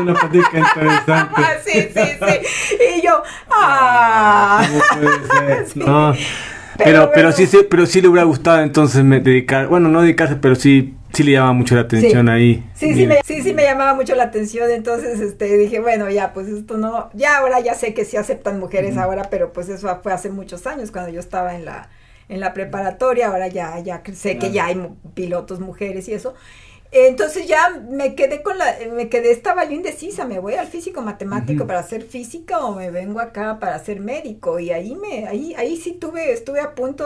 una 0.00 0.14
plática 0.14 0.58
interesante. 0.58 1.42
sí, 1.64 1.88
sí, 1.94 2.18
sí. 2.20 2.76
Y 2.98 3.02
yo, 3.02 3.22
ah. 3.50 4.66
ser? 5.32 5.66
No. 5.86 6.14
Pero, 6.78 7.10
pero, 7.14 7.32
sí, 7.32 7.46
sí, 7.46 7.66
pero 7.68 7.86
sí 7.86 8.02
le 8.02 8.08
hubiera 8.08 8.24
gustado 8.24 8.60
entonces 8.60 9.02
me 9.02 9.20
dedicar, 9.20 9.66
bueno, 9.68 9.88
no 9.88 10.02
dedicarse, 10.02 10.36
pero 10.36 10.54
sí, 10.54 10.94
sí 11.14 11.22
le 11.22 11.32
llamaba 11.32 11.54
mucho 11.54 11.74
la 11.74 11.80
atención 11.82 12.28
ahí. 12.28 12.62
Sí, 12.74 12.92
sí 12.94 13.06
me, 13.06 13.20
sí, 13.24 13.42
sí 13.42 13.54
me 13.54 13.62
llamaba 13.62 13.94
mucho 13.94 14.14
la 14.14 14.24
atención, 14.24 14.70
entonces 14.70 15.20
este, 15.20 15.56
dije, 15.56 15.80
bueno, 15.80 16.10
ya, 16.10 16.34
pues 16.34 16.48
esto 16.48 16.76
no, 16.76 17.08
ya 17.14 17.38
ahora 17.38 17.60
ya 17.60 17.72
sé 17.74 17.94
que 17.94 18.04
sí 18.04 18.18
aceptan 18.18 18.60
mujeres 18.60 18.98
ahora, 18.98 19.28
pero 19.30 19.54
pues 19.54 19.70
eso 19.70 20.00
fue 20.02 20.12
hace 20.12 20.28
muchos 20.28 20.66
años 20.66 20.90
cuando 20.90 21.10
yo 21.10 21.20
estaba 21.20 21.54
en 21.54 21.64
la, 21.64 21.88
en 22.28 22.40
la 22.40 22.52
preparatoria, 22.52 23.28
ahora 23.28 23.48
ya, 23.48 23.78
ya 23.80 24.02
sé 24.12 24.38
que 24.38 24.50
ya 24.50 24.66
hay 24.66 24.88
pilotos 25.14 25.60
mujeres 25.60 26.08
y 26.08 26.14
eso. 26.14 26.34
Entonces 26.92 27.46
ya 27.46 27.82
me 27.90 28.14
quedé 28.14 28.42
con 28.42 28.58
la, 28.58 28.76
me 28.94 29.08
quedé, 29.08 29.30
estaba 29.30 29.64
yo 29.64 29.72
indecisa, 29.72 30.24
me 30.24 30.38
voy 30.38 30.54
al 30.54 30.66
físico 30.66 31.02
matemático 31.02 31.66
para 31.66 31.80
hacer 31.80 32.02
física 32.02 32.60
o 32.60 32.74
me 32.74 32.90
vengo 32.90 33.20
acá 33.20 33.58
para 33.58 33.78
ser 33.78 34.00
médico 34.00 34.60
y 34.60 34.70
ahí 34.70 34.94
me, 34.94 35.26
ahí, 35.26 35.54
ahí 35.54 35.76
sí 35.76 35.92
tuve, 35.92 36.32
estuve 36.32 36.60
a 36.60 36.74
punto 36.74 37.04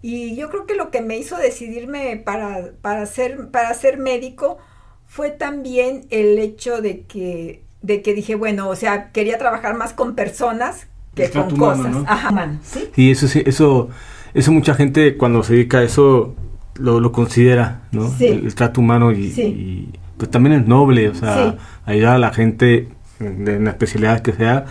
y 0.00 0.36
yo 0.36 0.50
creo 0.50 0.66
que 0.66 0.74
lo 0.74 0.90
que 0.90 1.00
me 1.00 1.16
hizo 1.16 1.36
decidirme 1.36 2.16
para, 2.16 2.72
para 2.82 3.06
ser, 3.06 3.50
para 3.50 3.72
ser 3.74 3.98
médico 3.98 4.58
fue 5.06 5.30
también 5.30 6.06
el 6.10 6.38
hecho 6.38 6.82
de 6.82 7.02
que, 7.02 7.62
de 7.82 8.02
que 8.02 8.14
dije, 8.14 8.34
bueno, 8.34 8.68
o 8.68 8.76
sea, 8.76 9.12
quería 9.12 9.38
trabajar 9.38 9.76
más 9.76 9.92
con 9.92 10.14
personas 10.14 10.88
que 11.14 11.30
con 11.30 11.56
cosas. 11.56 11.96
Ajá, 12.06 12.58
¿sí? 12.62 12.90
Y 12.96 13.12
eso 13.12 13.28
sí, 13.28 13.42
eso 13.46 13.88
eso 14.34 14.52
mucha 14.52 14.74
gente 14.74 15.16
cuando 15.16 15.42
se 15.42 15.54
dedica 15.54 15.78
a 15.78 15.82
eso 15.84 16.34
lo, 16.76 17.00
lo 17.00 17.12
considera, 17.12 17.82
¿no? 17.92 18.12
El, 18.18 18.54
trato 18.54 18.80
humano 18.80 19.12
y, 19.12 19.88
pues 20.16 20.30
también 20.30 20.60
es 20.60 20.66
noble, 20.66 21.08
o 21.08 21.14
sea, 21.14 21.56
ayudar 21.84 22.16
a 22.16 22.18
la 22.18 22.32
gente 22.32 22.88
en 23.20 23.64
la 23.64 23.70
especialidad 23.70 24.20
que 24.20 24.32
sea, 24.32 24.66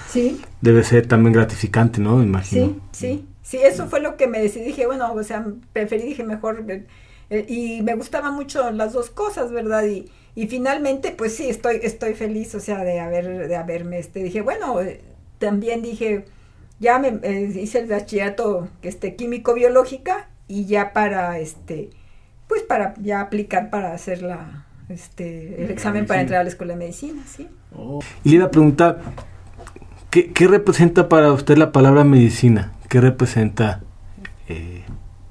debe 0.62 0.84
ser 0.84 1.08
también 1.08 1.34
gratificante, 1.34 2.02
¿no? 2.02 2.22
imagino. 2.22 2.68
Sí, 2.68 2.80
sí, 2.92 3.26
sí, 3.42 3.58
eso 3.64 3.88
fue 3.88 4.02
lo 4.02 4.18
que 4.18 4.28
me 4.28 4.40
decidí, 4.40 4.66
dije, 4.66 4.86
bueno, 4.86 5.14
o 5.14 5.24
sea, 5.24 5.46
preferí, 5.72 6.04
dije, 6.04 6.24
mejor, 6.24 6.66
eh, 6.68 6.86
eh, 7.30 7.46
y 7.48 7.82
me 7.84 7.96
gustaban 7.96 8.36
mucho 8.36 8.72
las 8.72 8.94
dos 8.94 9.10
cosas, 9.10 9.52
¿verdad? 9.52 9.86
Y, 9.86 10.10
y 10.36 10.48
finalmente, 10.48 11.12
pues 11.12 11.36
sí, 11.36 11.50
estoy, 11.50 11.80
estoy 11.84 12.14
feliz, 12.16 12.54
o 12.56 12.60
sea, 12.60 12.84
de 12.84 13.00
haber, 13.00 13.48
de 13.48 13.56
haberme, 13.56 14.00
este, 14.00 14.24
dije, 14.24 14.42
bueno, 14.42 14.82
eh, 14.82 15.02
también 15.40 15.82
dije, 15.82 16.26
ya 16.84 17.00
me 17.00 17.20
eh, 17.24 17.52
hice 17.56 17.80
el 17.80 17.88
bachillerato 17.88 18.68
este, 18.82 19.16
químico-biológica 19.16 20.28
y 20.50 20.66
ya 20.66 20.92
para, 20.92 21.40
este, 21.40 21.90
pues 22.48 22.62
para 22.62 22.94
ya 23.02 23.22
aplicar 23.22 23.70
para 23.70 23.94
hacer 23.94 24.22
la, 24.22 24.66
este, 24.90 25.64
el 25.64 25.72
examen 25.72 26.06
para 26.06 26.22
entrar 26.22 26.42
a 26.42 26.44
la 26.44 26.50
escuela 26.50 26.74
de 26.74 26.80
medicina, 26.80 27.24
¿sí? 27.26 27.48
Oh. 27.76 28.02
Y 28.26 28.32
le 28.32 28.36
iba 28.36 28.46
a 28.46 28.52
preguntar, 28.52 29.00
¿qué, 30.12 30.48
representa 30.48 31.08
para 31.08 31.32
usted 31.32 31.58
la 31.58 31.72
palabra 31.72 32.04
medicina? 32.04 32.74
¿Qué 32.90 33.00
representa 33.00 33.82
eh, 34.50 34.84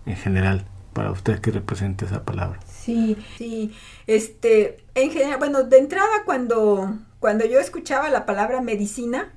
en 0.07 0.17
general 0.17 0.65
para 0.95 1.11
usted? 1.11 1.39
¿Qué 1.41 1.51
representa 1.51 2.07
esa 2.07 2.25
palabra? 2.25 2.59
Sí, 2.67 3.19
sí, 3.37 3.75
este, 4.07 4.79
en 4.95 5.11
general, 5.11 5.39
bueno, 5.39 5.65
de 5.65 5.79
entrada 5.79 6.25
cuando, 6.25 6.97
cuando 7.21 7.45
yo 7.45 7.61
escuchaba 7.61 8.09
la 8.09 8.25
palabra 8.25 8.63
medicina, 8.63 9.33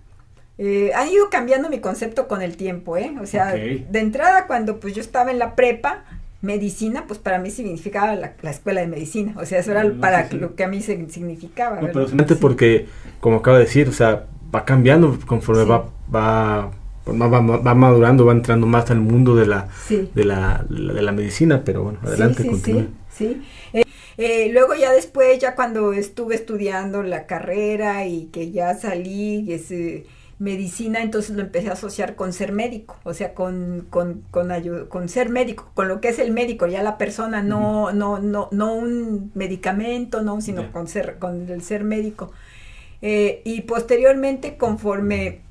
eh, 0.58 0.92
ha 0.96 1.08
ido 1.08 1.30
cambiando 1.30 1.70
mi 1.70 1.80
concepto 1.80 2.28
con 2.28 2.42
el 2.42 2.56
tiempo, 2.56 2.98
¿eh? 2.98 3.14
O 3.22 3.26
sea, 3.26 3.54
de 3.54 4.00
entrada 4.00 4.48
cuando 4.48 4.80
pues 4.80 4.96
yo 4.96 5.02
estaba 5.02 5.32
en 5.32 5.40
la 5.40 5.56
prepa, 5.56 6.04
medicina, 6.46 7.06
pues 7.08 7.20
para 7.20 7.40
mí 7.40 7.50
significaba 7.50 8.16
la, 8.16 8.34
escuela 8.44 8.82
de 8.82 8.88
medicina, 8.88 9.34
o 9.36 9.46
sea, 9.46 9.60
eso 9.60 9.72
era 9.72 9.92
para 10.00 10.30
lo 10.32 10.56
que 10.56 10.64
a 10.64 10.68
mí 10.68 10.82
significaba. 10.82 11.82
No, 11.82 11.88
pero 11.88 12.08
simplemente 12.08 12.36
porque, 12.36 12.86
como 13.20 13.38
acabo 13.38 13.58
de 13.58 13.66
decir, 13.66 13.90
o 13.90 13.92
sea, 13.92 14.28
va 14.54 14.64
cambiando 14.64 15.18
conforme 15.26 15.66
va, 15.66 15.90
va, 16.14 16.72
va, 17.08 17.76
madurando, 17.76 18.26
va 18.26 18.32
entrando 18.32 18.68
más 18.68 18.90
al 18.92 19.02
mundo 19.02 19.36
de 19.36 19.48
la, 19.48 19.68
de 19.90 20.24
la, 20.24 20.66
de 20.70 21.02
la 21.02 21.12
medicina, 21.12 21.64
pero 21.66 21.84
bueno, 21.84 22.00
adelante, 22.04 22.46
continúe. 22.46 22.88
Sí, 23.10 23.42
eh, 23.74 23.84
eh, 24.18 24.50
luego 24.52 24.76
ya 24.76 24.92
después, 24.92 25.40
ya 25.40 25.56
cuando 25.56 25.94
estuve 25.94 26.36
estudiando 26.36 27.04
la 27.04 27.26
carrera 27.26 28.06
y 28.06 28.26
que 28.26 28.52
ya 28.52 28.76
salí, 28.76 29.52
ese 29.52 30.06
medicina, 30.38 31.02
entonces 31.02 31.36
lo 31.36 31.42
empecé 31.42 31.70
a 31.70 31.74
asociar 31.74 32.16
con 32.16 32.34
ser 32.34 32.52
médico, 32.52 32.98
o 33.04 33.14
sea, 33.14 33.34
con, 33.34 33.88
con, 33.90 34.24
con, 34.32 34.50
con 34.90 35.10
ser 35.10 35.30
médico, 35.30 35.72
con 35.74 35.88
lo 35.88 36.02
que 36.02 36.10
es 36.10 36.20
el 36.20 36.32
médico, 36.32 36.68
ya 36.68 36.84
la 36.84 36.98
persona, 36.98 37.42
no, 37.42 37.94
no, 37.94 38.20
no, 38.20 38.50
no 38.52 38.74
un 38.74 39.32
medicamento, 39.34 40.22
no, 40.22 40.42
sino 40.42 40.72
con 40.72 40.88
ser, 40.88 41.20
con 41.20 41.50
el 41.50 41.62
ser 41.62 41.84
médico. 41.84 42.32
Eh, 43.02 43.42
y 43.46 43.62
posteriormente, 43.62 44.58
conforme 44.58 45.42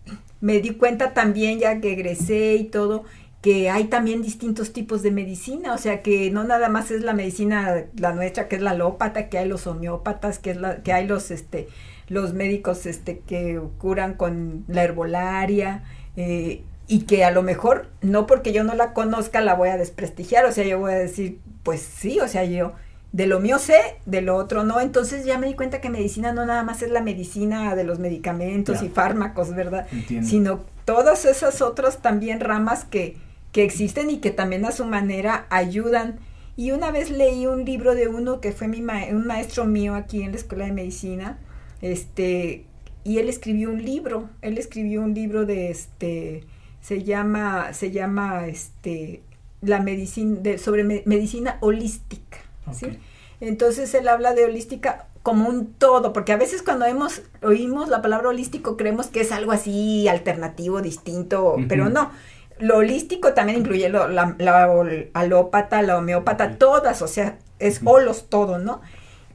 me 0.41 0.61
di 0.61 0.71
cuenta 0.71 1.15
también, 1.15 1.59
ya 1.59 1.81
que 1.81 1.93
egresé 1.93 2.57
y 2.57 2.65
todo, 2.65 3.05
que 3.41 3.71
hay 3.71 3.85
también 3.85 4.23
distintos 4.23 4.73
tipos 4.73 5.03
de 5.03 5.11
medicina, 5.11 5.75
o 5.75 5.79
sea 5.79 6.03
que 6.03 6.31
no 6.31 6.45
nada 6.45 6.69
más 6.69 6.91
es 6.91 7.03
la 7.03 7.13
medicina 7.13 7.85
la 7.97 8.13
nuestra, 8.13 8.49
que 8.49 8.57
es 8.57 8.63
la 8.63 8.71
alópata, 8.71 9.29
que 9.29 9.39
hay 9.39 9.49
los 9.49 9.67
homeópatas, 9.67 10.39
que 10.39 10.51
es 10.53 10.57
la, 10.57 10.83
que 10.83 10.93
hay 10.93 11.07
los 11.07 11.31
este 11.31 11.69
los 12.09 12.35
médicos 12.35 12.87
este, 12.87 13.21
que 13.21 13.61
curan 13.79 14.15
con 14.15 14.65
la 14.69 14.83
herbolaria 14.85 15.85
eh, 16.17 16.63
y 16.87 17.01
que 17.03 17.25
a 17.25 17.31
lo 17.31 17.43
mejor 17.43 17.89
no 18.03 18.27
porque 18.27 18.53
yo 18.53 18.65
no 18.65 18.75
la 18.75 18.93
conozca 18.93 19.41
la 19.41 19.55
voy 19.55 19.71
a 19.71 19.77
desprestigiar, 19.77 20.45
o 20.45 20.53
sea, 20.53 20.65
yo 20.65 20.79
voy 20.79 20.93
a 20.93 20.97
decir, 20.97 21.39
pues 21.63 21.81
sí, 21.81 22.21
o 22.21 22.29
sea, 22.29 22.45
yo 22.45 22.73
de 23.15 23.29
lo 23.29 23.39
mío 23.39 23.61
sé, 23.61 23.79
de 24.07 24.23
lo 24.23 24.35
otro 24.35 24.65
no, 24.65 24.81
entonces 24.81 25.25
ya 25.25 25.39
me 25.39 25.47
di 25.47 25.55
cuenta 25.55 25.81
que 25.81 25.89
medicina 25.89 26.33
no 26.33 26.45
nada 26.47 26.65
más 26.65 26.83
es 26.83 26.91
la 26.91 27.01
medicina 27.01 27.77
de 27.77 27.85
los 27.85 28.01
medicamentos 28.01 28.83
y 28.83 28.89
fármacos, 28.89 29.55
¿verdad? 29.55 29.87
Sino 30.25 30.65
todas 30.85 31.25
esas 31.25 31.63
otras 31.63 31.99
también 31.99 32.41
ramas 32.41 32.85
que, 32.85 33.17
que 33.53 33.63
existen 33.63 34.11
y 34.11 34.19
que 34.19 34.33
también 34.33 34.65
a 34.65 34.73
su 34.73 34.85
manera 34.85 35.47
ayudan. 35.51 36.19
Y 36.57 36.73
una 36.73 36.91
vez 36.91 37.09
leí 37.09 37.47
un 37.47 37.65
libro 37.65 37.95
de 37.95 38.09
uno 38.09 38.41
que 38.41 38.51
fue 38.51 38.67
mi 38.67 38.81
un 38.81 39.27
maestro 39.29 39.65
mío 39.65 39.95
aquí 39.95 40.25
en 40.25 40.33
la 40.33 40.39
escuela 40.39 40.65
de 40.65 40.73
medicina, 40.73 41.39
este, 41.85 42.65
y 43.05 43.19
él 43.19 43.29
escribió 43.29 43.69
un 43.69 43.85
libro, 43.85 44.31
él 44.41 44.57
escribió 44.57 45.03
un 45.03 45.13
libro 45.13 45.45
de 45.45 45.69
este, 45.71 46.45
se 46.81 47.03
llama, 47.03 47.75
se 47.75 47.91
llama 47.91 48.47
este, 48.47 49.21
la 49.61 49.81
medicina, 49.81 50.41
de, 50.41 50.57
sobre 50.57 50.83
medicina 50.83 51.59
holística, 51.61 52.39
¿sí? 52.73 52.99
Entonces 53.41 53.93
él 53.93 54.09
habla 54.09 54.33
de 54.33 54.47
holística 54.47 55.09
como 55.23 55.47
un 55.47 55.75
todo, 55.75 56.15
porque 56.15 56.33
a 56.33 56.39
veces 56.39 56.63
cuando 56.63 56.87
hemos, 56.87 57.21
oímos 57.43 57.91
la 57.91 58.01
palabra 58.01 58.31
holístico 58.31 58.79
creemos 58.79 59.09
que 59.09 59.21
es 59.21 59.31
algo 59.31 59.53
así 59.53 60.09
alternativo, 60.09 60.81
distinto, 60.81 61.57
pero 61.69 61.91
no. 61.91 62.13
Lo 62.61 62.79
holístico 62.79 63.35
también 63.35 63.59
incluye 63.59 63.91
la, 63.91 64.09
la, 64.09 64.73
alópata, 65.13 65.83
la 65.83 65.99
homeópata, 65.99 66.57
todas, 66.57 67.03
o 67.03 67.09
sea, 67.09 67.39
es 67.59 67.83
holos 67.85 68.31
todo, 68.31 68.59
¿no? 68.59 68.81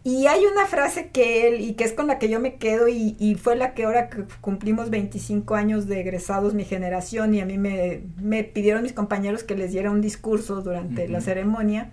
Y 0.03 0.27
hay 0.27 0.45
una 0.45 0.65
frase 0.65 1.09
que 1.09 1.47
él, 1.47 1.61
y 1.61 1.73
que 1.73 1.83
es 1.83 1.93
con 1.93 2.07
la 2.07 2.19
que 2.19 2.29
yo 2.29 2.39
me 2.39 2.55
quedo, 2.55 2.87
y, 2.87 3.35
fue 3.35 3.55
la 3.55 3.73
que 3.73 3.83
ahora 3.83 4.09
que 4.09 4.23
cumplimos 4.39 4.89
25 4.89 5.55
años 5.55 5.87
de 5.87 5.99
egresados, 5.99 6.53
mi 6.53 6.63
generación, 6.63 7.33
y 7.33 7.41
a 7.41 7.45
mí 7.45 7.57
me, 7.57 8.03
me 8.21 8.43
pidieron 8.43 8.81
mis 8.81 8.93
compañeros 8.93 9.43
que 9.43 9.55
les 9.55 9.71
diera 9.71 9.91
un 9.91 10.01
discurso 10.01 10.61
durante 10.61 11.07
la 11.09 11.19
ceremonia, 11.19 11.91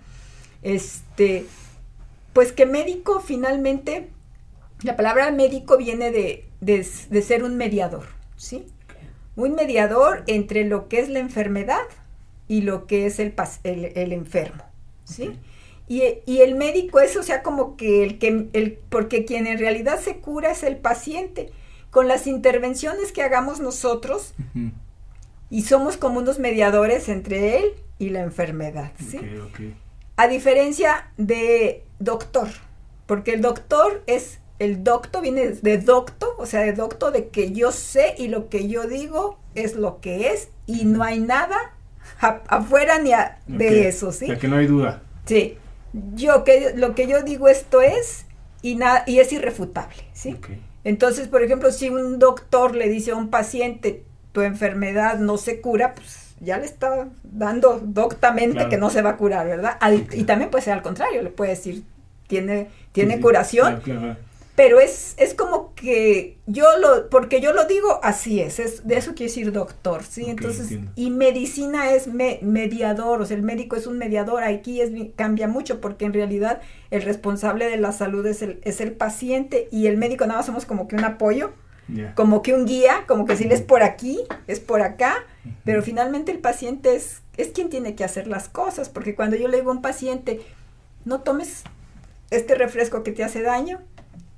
este, 0.63 1.45
pues 2.33 2.51
que 2.51 2.65
médico 2.65 3.19
finalmente, 3.19 4.09
la 4.83 4.95
palabra 4.95 5.31
médico 5.31 5.77
viene 5.77 6.11
de, 6.11 6.45
de, 6.61 7.21
ser 7.21 7.43
un 7.43 7.57
mediador, 7.57 8.05
¿sí? 8.35 8.65
Un 9.35 9.53
mediador 9.53 10.23
entre 10.27 10.63
lo 10.63 10.87
que 10.87 10.99
es 10.99 11.09
la 11.09 11.19
enfermedad 11.19 11.83
y 12.47 12.61
lo 12.61 12.87
que 12.87 13.05
es 13.05 13.19
el, 13.19 13.33
el, 13.63 14.13
enfermo, 14.13 14.63
¿sí? 15.03 15.37
Y, 15.89 16.03
y, 16.25 16.41
el 16.41 16.55
médico 16.55 16.99
es, 16.99 17.15
o 17.15 17.23
sea, 17.23 17.41
como 17.43 17.77
que 17.77 18.03
el 18.03 18.19
que, 18.19 18.49
el, 18.51 18.77
porque 18.89 19.23
quien 19.23 19.47
en 19.47 19.57
realidad 19.57 19.99
se 19.99 20.17
cura 20.17 20.51
es 20.51 20.63
el 20.63 20.75
paciente. 20.75 21.51
Con 21.91 22.09
las 22.09 22.27
intervenciones 22.27 23.13
que 23.13 23.23
hagamos 23.23 23.61
nosotros, 23.61 24.33
y 25.49 25.61
somos 25.63 25.97
como 25.97 26.19
unos 26.19 26.39
mediadores 26.39 27.07
entre 27.09 27.57
él 27.57 27.65
y 27.99 28.09
la 28.09 28.21
enfermedad, 28.21 28.91
¿sí? 28.99 29.19
A 30.17 30.27
diferencia 30.27 31.11
de 31.17 31.83
doctor, 31.99 32.49
porque 33.05 33.33
el 33.33 33.41
doctor 33.41 34.03
es, 34.07 34.39
el 34.59 34.83
docto 34.83 35.21
viene 35.21 35.47
de 35.49 35.77
docto, 35.77 36.35
o 36.37 36.45
sea, 36.45 36.61
de 36.61 36.73
docto 36.73 37.11
de 37.11 37.29
que 37.29 37.51
yo 37.51 37.71
sé 37.71 38.15
y 38.17 38.27
lo 38.27 38.49
que 38.49 38.67
yo 38.67 38.87
digo 38.87 39.39
es 39.55 39.75
lo 39.75 40.01
que 40.01 40.31
es 40.31 40.49
y 40.65 40.85
no 40.85 41.03
hay 41.03 41.19
nada 41.19 41.57
afuera 42.19 42.99
ni 42.99 43.11
de 43.57 43.87
eso, 43.87 44.11
¿sí? 44.11 44.35
que 44.37 44.47
no 44.47 44.57
hay 44.57 44.67
duda. 44.67 45.01
Sí, 45.25 45.57
yo 46.15 46.43
que 46.43 46.73
lo 46.75 46.95
que 46.95 47.07
yo 47.07 47.21
digo 47.23 47.47
esto 47.47 47.81
es 47.81 48.25
y, 48.61 48.75
nada 48.75 49.03
y 49.05 49.19
es 49.19 49.31
irrefutable, 49.31 50.03
¿sí? 50.13 50.37
Entonces, 50.83 51.27
por 51.27 51.43
ejemplo, 51.43 51.71
si 51.71 51.89
un 51.89 52.19
doctor 52.19 52.75
le 52.75 52.89
dice 52.89 53.11
a 53.11 53.15
un 53.15 53.29
paciente, 53.29 54.03
tu 54.31 54.41
enfermedad 54.41 55.19
no 55.19 55.37
se 55.37 55.61
cura, 55.61 55.93
pues 55.95 56.35
ya 56.39 56.57
le 56.57 56.65
está 56.65 57.07
dando 57.23 57.81
doctamente 57.83 58.69
que 58.69 58.77
no 58.77 58.89
se 58.89 59.01
va 59.01 59.11
a 59.11 59.17
curar, 59.17 59.47
¿verdad? 59.47 59.77
Y 60.13 60.23
también 60.23 60.49
puede 60.49 60.63
ser 60.63 60.73
al 60.73 60.81
contrario, 60.81 61.23
le 61.23 61.29
puede 61.29 61.51
decir, 61.51 61.83
tiene, 62.27 62.69
tiene 62.91 63.19
curación, 63.19 63.81
pero 64.57 64.79
es, 64.79 65.13
es 65.17 65.35
como 65.35 65.75
que 65.75 66.39
yo 66.47 66.65
lo, 66.79 67.11
porque 67.11 67.41
yo 67.41 67.53
lo 67.53 67.65
digo, 67.65 67.99
así 68.01 68.41
es, 68.41 68.57
es 68.57 68.87
de 68.87 68.97
eso 68.97 69.11
quiere 69.13 69.29
decir 69.29 69.51
doctor, 69.51 70.03
¿sí? 70.03 70.25
Entonces, 70.25 70.79
y 70.95 71.11
medicina 71.11 71.91
es 71.91 72.07
mediador, 72.07 73.21
o 73.21 73.25
sea, 73.27 73.37
el 73.37 73.43
médico 73.43 73.75
es 73.75 73.85
un 73.85 73.99
mediador, 73.99 74.43
aquí 74.43 74.81
es, 74.81 74.89
cambia 75.15 75.47
mucho 75.47 75.79
porque 75.79 76.05
en 76.05 76.13
realidad 76.13 76.59
el 76.89 77.03
responsable 77.03 77.69
de 77.69 77.77
la 77.77 77.91
salud 77.91 78.25
es 78.25 78.41
el, 78.41 78.59
es 78.63 78.81
el 78.81 78.93
paciente 78.93 79.67
y 79.71 79.85
el 79.85 79.95
médico 79.97 80.25
nada 80.25 80.39
más 80.39 80.47
somos 80.47 80.65
como 80.65 80.87
que 80.87 80.95
un 80.95 81.05
apoyo 81.05 81.51
como 82.15 82.41
que 82.41 82.53
un 82.53 82.65
guía, 82.65 83.05
como 83.07 83.25
que 83.25 83.37
si 83.37 83.45
es 83.45 83.61
por 83.61 83.83
aquí, 83.83 84.19
es 84.47 84.59
por 84.59 84.81
acá, 84.81 85.23
pero 85.65 85.83
finalmente 85.83 86.31
el 86.31 86.39
paciente 86.39 86.95
es, 86.95 87.21
es 87.37 87.49
quien 87.49 87.69
tiene 87.69 87.93
que 87.93 88.03
hacer 88.03 88.27
las 88.27 88.49
cosas, 88.49 88.89
porque 88.89 89.13
cuando 89.13 89.35
yo 89.35 89.47
le 89.47 89.57
digo 89.57 89.69
a 89.69 89.75
un 89.75 89.81
paciente, 89.83 90.41
no 91.05 91.21
tomes 91.21 91.63
este 92.31 92.55
refresco 92.55 93.03
que 93.03 93.11
te 93.11 93.23
hace 93.23 93.41
daño, 93.43 93.79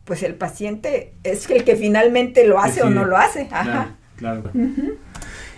pues 0.10 0.24
el 0.24 0.34
paciente 0.34 1.13
es 1.24 1.48
el 1.52 1.63
que 1.63 1.76
finalmente 1.76 2.48
lo 2.48 2.60
hace 2.60 2.82
o 2.82 2.89
no 2.89 3.06
lo 3.06 3.15
hace. 3.15 3.48
Ajá. 3.52 3.91
Claro, 4.15 4.41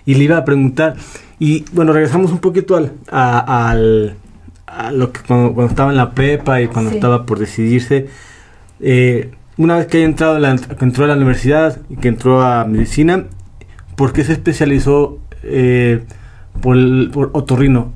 Y 0.05 0.15
le 0.15 0.25
iba 0.25 0.35
a 0.35 0.43
preguntar, 0.43 0.97
y 1.39 1.63
bueno, 1.71 1.93
regresamos 1.93 2.33
un 2.33 2.39
poquito 2.39 2.75
al, 2.75 2.91
a, 3.07 4.91
lo 4.91 5.13
que 5.13 5.21
cuando, 5.21 5.65
estaba 5.65 5.91
en 5.91 5.95
la 5.95 6.11
prepa 6.11 6.61
y 6.61 6.67
cuando 6.67 6.91
estaba 6.91 7.25
por 7.25 7.39
decidirse, 7.39 8.07
eh, 8.81 9.31
una 9.55 9.77
vez 9.77 9.87
que 9.87 9.99
haya 9.99 10.05
entrado 10.05 10.37
la, 10.37 10.57
que 10.57 10.83
entró 10.83 11.05
a 11.05 11.07
la 11.07 11.15
universidad 11.15 11.79
y 11.89 11.95
que 11.95 12.09
entró 12.09 12.41
a 12.41 12.65
medicina, 12.65 13.27
¿por 13.95 14.11
qué 14.11 14.25
se 14.25 14.33
especializó 14.33 15.21
eh, 15.43 16.03
por, 16.61 16.75
por, 17.11 17.29
otorrino? 17.31 17.93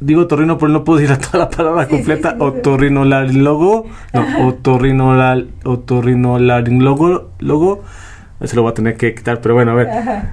Digo 0.00 0.22
otorrino, 0.22 0.58
pero 0.58 0.70
no 0.70 0.84
puedo 0.84 1.00
decir 1.00 1.16
toda 1.18 1.44
la 1.44 1.50
palabra 1.50 1.88
completa. 1.88 2.32
Sí, 2.32 2.36
otorrinolaringólogo, 2.38 3.86
no, 4.12 4.48
otorrinolaringólogo, 4.48 7.30
logo, 7.38 7.82
se 8.44 8.54
lo 8.54 8.62
voy 8.62 8.70
a 8.70 8.74
tener 8.74 8.96
que 8.96 9.14
quitar, 9.14 9.40
pero 9.40 9.54
bueno, 9.54 9.72
a 9.72 9.74
ver. 9.74 9.88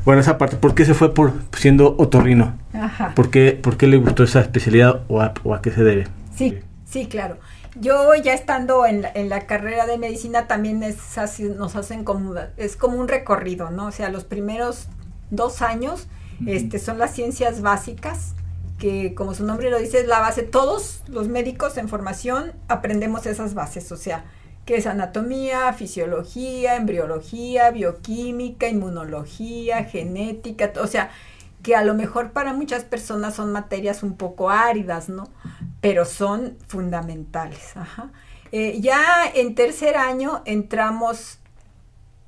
Bueno, 0.05 0.21
esa 0.21 0.37
parte, 0.37 0.57
¿por 0.57 0.75
qué 0.75 0.85
se 0.85 0.93
fue 0.93 1.13
por 1.13 1.33
siendo 1.57 1.95
otorrino? 1.97 2.53
Ajá. 2.73 3.13
¿Por 3.15 3.31
qué, 3.31 3.57
por 3.59 3.77
qué 3.77 3.87
le 3.87 3.97
gustó 3.97 4.23
esa 4.23 4.41
especialidad 4.41 5.01
o 5.07 5.21
a, 5.21 5.33
o 5.43 5.55
a 5.55 5.61
qué 5.61 5.71
se 5.71 5.83
debe? 5.83 6.07
Sí, 6.35 6.59
sí, 6.85 7.07
claro. 7.07 7.37
Yo 7.79 8.13
ya 8.15 8.33
estando 8.33 8.85
en 8.85 9.01
la, 9.01 9.11
en 9.13 9.27
la 9.27 9.47
carrera 9.47 9.85
de 9.85 9.97
medicina 9.97 10.47
también 10.47 10.81
es 10.83 11.17
así, 11.17 11.43
nos 11.43 11.75
hacen 11.75 12.05
como, 12.05 12.33
es 12.55 12.77
como 12.77 12.97
un 12.97 13.07
recorrido, 13.07 13.69
¿no? 13.69 13.87
O 13.87 13.91
sea, 13.91 14.09
los 14.09 14.23
primeros 14.23 14.87
dos 15.29 15.61
años 15.61 16.07
este, 16.45 16.79
son 16.79 16.99
las 16.99 17.11
ciencias 17.11 17.61
básicas, 17.61 18.35
que 18.85 19.15
como 19.15 19.33
su 19.33 19.43
nombre 19.43 19.71
lo 19.71 19.79
dice 19.79 20.01
es 20.01 20.05
la 20.05 20.19
base, 20.19 20.43
todos 20.43 21.01
los 21.07 21.27
médicos 21.27 21.75
en 21.77 21.89
formación 21.89 22.53
aprendemos 22.67 23.25
esas 23.25 23.55
bases, 23.55 23.91
o 23.91 23.97
sea, 23.97 24.25
que 24.63 24.75
es 24.75 24.85
anatomía, 24.85 25.73
fisiología, 25.73 26.75
embriología, 26.75 27.71
bioquímica, 27.71 28.67
inmunología, 28.67 29.85
genética, 29.85 30.71
o 30.79 30.85
sea, 30.85 31.09
que 31.63 31.75
a 31.75 31.83
lo 31.83 31.95
mejor 31.95 32.29
para 32.29 32.53
muchas 32.53 32.83
personas 32.83 33.33
son 33.33 33.51
materias 33.51 34.03
un 34.03 34.17
poco 34.17 34.51
áridas, 34.51 35.09
¿no? 35.09 35.29
Pero 35.81 36.05
son 36.05 36.55
fundamentales. 36.67 37.75
Ajá. 37.75 38.11
Eh, 38.51 38.79
ya 38.81 39.03
en 39.33 39.55
tercer 39.55 39.97
año 39.97 40.43
entramos 40.45 41.39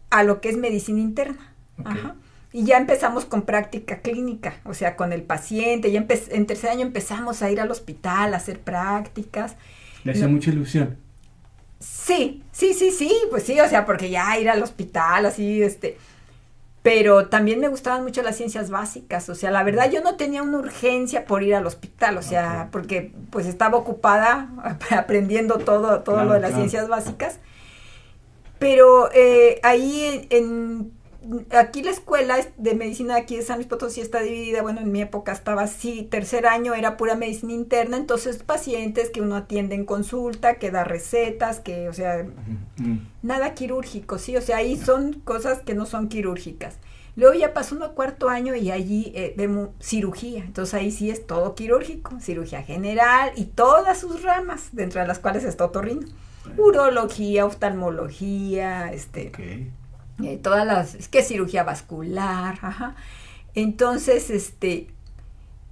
a 0.10 0.24
lo 0.24 0.42
que 0.42 0.50
es 0.50 0.58
medicina 0.58 1.02
interna. 1.02 1.54
Ajá. 1.86 2.16
Y 2.54 2.64
ya 2.64 2.78
empezamos 2.78 3.26
con 3.26 3.42
práctica 3.42 4.00
clínica, 4.00 4.56
o 4.64 4.74
sea, 4.74 4.96
con 4.96 5.14
el 5.14 5.24
paciente. 5.24 5.92
Ya 5.92 6.06
en 6.10 6.46
tercer 6.46 6.70
año 6.70 6.82
empezamos 6.82 7.42
a 7.42 7.52
ir 7.52 7.60
al 7.60 7.70
hospital, 7.70 8.34
a 8.34 8.38
hacer 8.38 8.60
prácticas. 8.60 9.56
Le 10.04 10.14
hacía 10.14 10.28
mucha 10.28 10.52
ilusión. 10.52 10.98
Sí, 11.80 12.44
sí, 12.52 12.74
sí, 12.74 12.92
sí, 12.92 13.14
pues 13.30 13.44
sí, 13.44 13.60
o 13.60 13.68
sea, 13.68 13.86
porque 13.86 14.10
ya 14.10 14.38
ir 14.40 14.50
al 14.50 14.64
hospital, 14.64 15.28
así, 15.28 15.62
este, 15.62 15.98
pero 16.82 17.28
también 17.28 17.60
me 17.60 17.68
gustaban 17.68 18.02
mucho 18.04 18.24
las 18.24 18.36
ciencias 18.36 18.70
básicas, 18.72 19.30
o 19.30 19.36
sea, 19.36 19.52
la 19.52 19.62
verdad 19.62 19.92
yo 19.92 20.02
no 20.02 20.16
tenía 20.16 20.42
una 20.42 20.58
urgencia 20.58 21.26
por 21.26 21.44
ir 21.44 21.54
al 21.54 21.68
hospital, 21.68 22.18
o 22.18 22.24
sea, 22.24 22.70
porque 22.72 23.12
pues 23.30 23.46
estaba 23.46 23.78
ocupada 23.78 24.50
aprendiendo 24.90 25.60
todo, 25.60 26.00
todo 26.00 26.24
lo 26.24 26.34
de 26.34 26.40
las 26.40 26.54
ciencias 26.56 26.88
básicas, 26.88 27.40
pero 28.58 29.12
eh, 29.14 29.60
ahí 29.62 30.28
en, 30.32 30.94
aquí 31.52 31.84
la 31.84 31.92
escuela 31.92 32.38
de 32.58 32.76
medicina 32.76 33.16
aquí 33.16 33.38
de 33.38 33.42
San 33.42 33.58
Luis 33.58 33.68
Potosí 33.68 34.02
está 34.02 34.22
dividida, 34.22 34.62
bueno, 34.62 34.82
en 34.82 34.92
mi 34.92 35.02
época 35.02 35.32
estaba 35.32 35.64
así, 35.64 36.04
tercer 36.04 36.48
año 36.48 36.74
era 36.74 36.98
pura 36.98 37.16
medicina 37.16 37.54
interna, 37.54 37.98
entonces 37.98 38.44
pacientes 38.44 39.10
que 39.10 39.22
uno 39.22 39.36
atiende 39.36 39.76
en 39.76 39.86
consulta, 39.86 40.56
que 40.56 40.72
da 40.72 40.84
recetas, 40.84 41.60
que, 41.60 41.90
o 41.90 41.94
sea, 41.94 42.26
nada 43.22 43.54
quirúrgico, 43.54 44.18
sí, 44.18 44.38
o 44.38 44.42
sea, 44.42 44.58
ahí 44.58 44.78
son 44.78 45.14
cosas 45.14 45.60
que 45.60 45.74
no 45.74 45.86
son 45.86 46.10
quirúrgicas. 46.10 46.78
Luego 47.16 47.34
ya 47.34 47.54
pasó 47.54 47.76
uno 47.76 47.86
a 47.86 47.94
cuarto 47.94 48.30
año 48.30 48.54
y 48.56 48.70
allí 48.70 49.12
eh, 49.16 49.34
vemos 49.36 49.70
cirugía, 49.80 50.44
entonces 50.44 50.76
ahí 50.76 50.92
sí 50.92 51.10
es 51.10 51.26
todo 51.26 51.56
quirúrgico, 51.56 52.20
cirugía 52.20 52.62
general 52.62 53.32
y 53.36 53.46
todas 53.46 54.00
sus 54.00 54.22
ramas, 54.22 54.70
dentro 54.72 55.02
de 55.02 55.08
las 55.08 55.18
cuales 55.20 55.44
está 55.44 55.66
otorrino. 55.66 56.08
Urología, 56.58 57.46
oftalmología, 57.46 58.92
este... 58.94 59.32
Eh, 60.24 60.40
todas 60.42 60.66
las, 60.66 60.96
es 60.96 61.08
que 61.08 61.22
cirugía 61.22 61.64
vascular, 61.64 62.58
ajá. 62.62 62.96
Entonces, 63.54 64.30
este, 64.30 64.88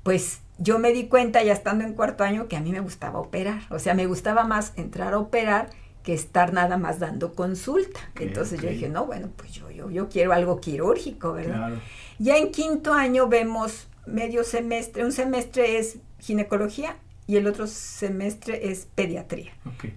pues 0.04 0.40
yo 0.58 0.80
me 0.80 0.92
di 0.92 1.08
cuenta 1.08 1.44
ya 1.44 1.54
estando 1.54 1.84
en 1.84 1.94
cuarto 1.94 2.24
año 2.24 2.48
que 2.48 2.56
a 2.56 2.62
mí 2.62 2.72
me 2.72 2.80
gustaba 2.80 3.20
operar, 3.20 3.64
o 3.70 3.80
sea, 3.80 3.94
me 3.94 4.06
gustaba 4.06 4.46
más 4.46 4.74
entrar 4.76 5.14
a 5.14 5.20
operar 5.20 5.70
que 6.04 6.14
estar 6.14 6.54
nada 6.54 6.78
más 6.78 7.00
dando 7.00 7.34
consulta. 7.34 8.00
Entonces 8.20 8.62
yo 8.62 8.70
dije, 8.70 8.90
no, 8.90 9.08
bueno, 9.08 9.30
pues 9.36 9.52
yo, 9.54 9.72
yo, 9.72 9.90
yo 9.90 10.08
quiero 10.08 10.34
algo 10.34 10.62
quirúrgico, 10.62 11.34
¿verdad? 11.34 11.74
Ya 12.20 12.38
en 12.38 12.52
quinto 12.52 12.94
año 12.94 13.28
vemos 13.28 13.88
medio 14.06 14.44
semestre, 14.44 15.04
un 15.04 15.12
semestre 15.12 15.80
es 15.80 15.98
ginecología 16.20 16.96
y 17.26 17.38
el 17.38 17.48
otro 17.48 17.66
semestre 17.66 18.70
es 18.70 18.88
pediatría. 18.94 19.54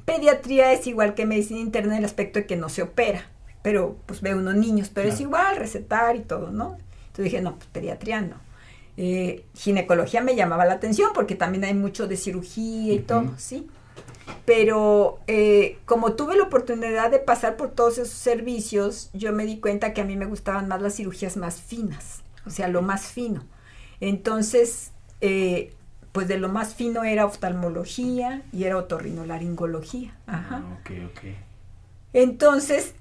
Pediatría 0.07 0.73
es 0.73 0.87
igual 0.87 1.15
que 1.15 1.27
medicina 1.27 1.61
interna 1.61 1.93
en 1.93 1.99
el 1.99 2.05
aspecto 2.07 2.39
de 2.39 2.47
que 2.47 2.57
no 2.57 2.71
se 2.71 2.81
opera 2.81 3.27
pero 3.69 3.99
pues 4.07 4.23
ve 4.23 4.35
unos 4.35 4.55
niños, 4.55 4.89
pero 4.89 5.11
es 5.11 5.21
igual 5.21 5.57
recetar 5.57 6.17
y 6.17 6.21
todo, 6.21 6.51
¿no? 6.51 6.79
Entonces 7.09 7.25
dije, 7.25 7.43
no, 7.43 7.57
pues 7.57 7.67
pediatría 7.67 8.23
no. 8.23 8.37
Eh, 8.97 9.45
ginecología 9.53 10.23
me 10.23 10.35
llamaba 10.37 10.65
la 10.65 10.73
atención 10.73 11.11
porque 11.13 11.35
también 11.35 11.65
hay 11.65 11.75
mucho 11.75 12.09
de 12.09 12.17
cirugía 12.17 12.95
y 12.95 13.01
todo, 13.01 13.35
¿sí? 13.37 13.69
Pero 14.47 15.19
eh, 15.27 15.77
como 15.85 16.15
tuve 16.15 16.35
la 16.35 16.45
oportunidad 16.45 17.11
de 17.11 17.19
pasar 17.19 17.59
por 17.59 17.73
todos 17.73 17.99
esos 17.99 18.15
servicios, 18.15 19.11
yo 19.13 19.35
me 19.35 19.45
di 19.45 19.61
cuenta 19.61 19.93
que 19.93 20.01
a 20.01 20.05
mí 20.07 20.17
me 20.17 20.25
gustaban 20.25 20.67
más 20.67 20.81
las 20.81 20.95
cirugías 20.95 21.37
más 21.37 21.61
finas, 21.61 22.23
o 22.47 22.51
sea, 22.51 22.69
lo 22.69 22.81
más 22.81 23.09
fino. 23.09 23.45
Entonces, 24.01 24.93
eh, 25.21 25.75
pues 26.13 26.27
de 26.27 26.39
lo 26.39 26.49
más 26.49 26.75
fino 26.75 27.05
era 27.05 27.27
oftalmología 27.27 28.41
y 28.51 28.65
era 28.65 28.79
otorrinolaringología. 28.79 30.17
Ajá. 30.27 30.65
Ah, 30.65 30.79
ok, 30.81 30.91
ok. 31.11 31.21
Entonces, 32.15 32.95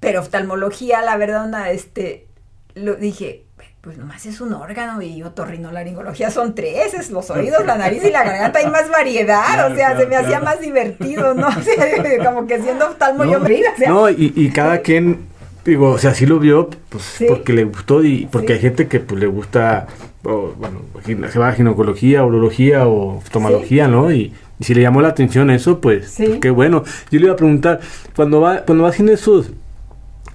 pero 0.00 0.20
oftalmología, 0.20 1.02
la 1.02 1.16
verdad, 1.16 1.70
este, 1.72 2.26
lo 2.74 2.94
dije, 2.94 3.44
pues 3.80 3.96
nomás 3.96 4.26
es 4.26 4.40
un 4.40 4.52
órgano 4.52 5.00
y 5.02 5.22
otorrinolaringología 5.22 6.30
son 6.30 6.54
tres, 6.54 6.94
es 6.94 7.10
los 7.10 7.30
oídos, 7.30 7.64
la 7.64 7.76
nariz 7.76 8.04
y 8.04 8.10
la 8.10 8.24
garganta, 8.24 8.58
hay 8.58 8.66
más 8.70 8.90
variedad, 8.90 9.70
o 9.70 9.74
sea, 9.74 9.96
se 9.96 10.06
me 10.06 10.16
hacía 10.16 10.40
más 10.40 10.60
divertido, 10.60 11.34
¿no? 11.34 11.48
O 11.58 11.62
sea, 11.62 12.24
como 12.24 12.46
que 12.46 12.60
siendo 12.60 12.86
oftalmo 12.88 13.24
yo 13.24 13.40
me 13.40 13.60
o 13.60 13.76
sea. 13.76 13.88
No, 13.88 14.10
y, 14.10 14.32
y 14.34 14.50
cada 14.50 14.78
quien, 14.82 15.26
digo, 15.64 15.90
o 15.90 15.98
sea, 15.98 16.14
sí 16.14 16.26
lo 16.26 16.38
vio, 16.38 16.70
pues 16.88 17.18
porque 17.28 17.52
le 17.52 17.64
gustó 17.64 18.04
y 18.04 18.26
porque 18.30 18.54
hay 18.54 18.58
gente 18.60 18.88
que 18.88 19.00
pues 19.00 19.20
le 19.20 19.26
gusta, 19.26 19.86
bueno, 20.22 20.82
se 21.30 21.38
va 21.38 21.48
a 21.48 21.52
ginecología, 21.52 22.24
urología 22.24 22.86
o 22.86 23.16
oftalmología, 23.16 23.88
¿no? 23.88 24.12
Y, 24.12 24.34
si 24.60 24.74
le 24.74 24.82
llamó 24.82 25.00
la 25.00 25.08
atención 25.08 25.50
eso, 25.50 25.80
pues, 25.80 26.14
pues, 26.16 26.40
qué 26.40 26.50
bueno. 26.50 26.82
Yo 27.12 27.20
le 27.20 27.26
iba 27.26 27.34
a 27.34 27.36
preguntar, 27.36 27.78
cuando 28.16 28.40
va, 28.40 28.62
cuando 28.62 28.82
vas 28.82 28.94
haciendo 28.94 29.12
esos, 29.12 29.52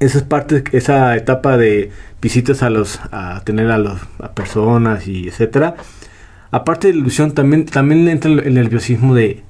esas 0.05 0.23
partes, 0.23 0.63
esa 0.71 1.15
etapa 1.15 1.57
de 1.57 1.91
visitas 2.21 2.63
a 2.63 2.69
los 2.69 2.99
a 3.11 3.41
tener 3.43 3.71
a 3.71 3.77
los 3.77 3.99
a 4.19 4.31
personas 4.33 5.07
y 5.07 5.27
etcétera. 5.27 5.75
Aparte 6.51 6.87
de 6.87 6.93
la 6.93 6.99
ilusión 6.99 7.33
también 7.33 7.65
también 7.65 8.07
entra 8.07 8.31
el, 8.31 8.53
nerviosismo 8.53 9.15
de 9.15 9.43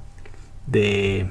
de 0.67 1.27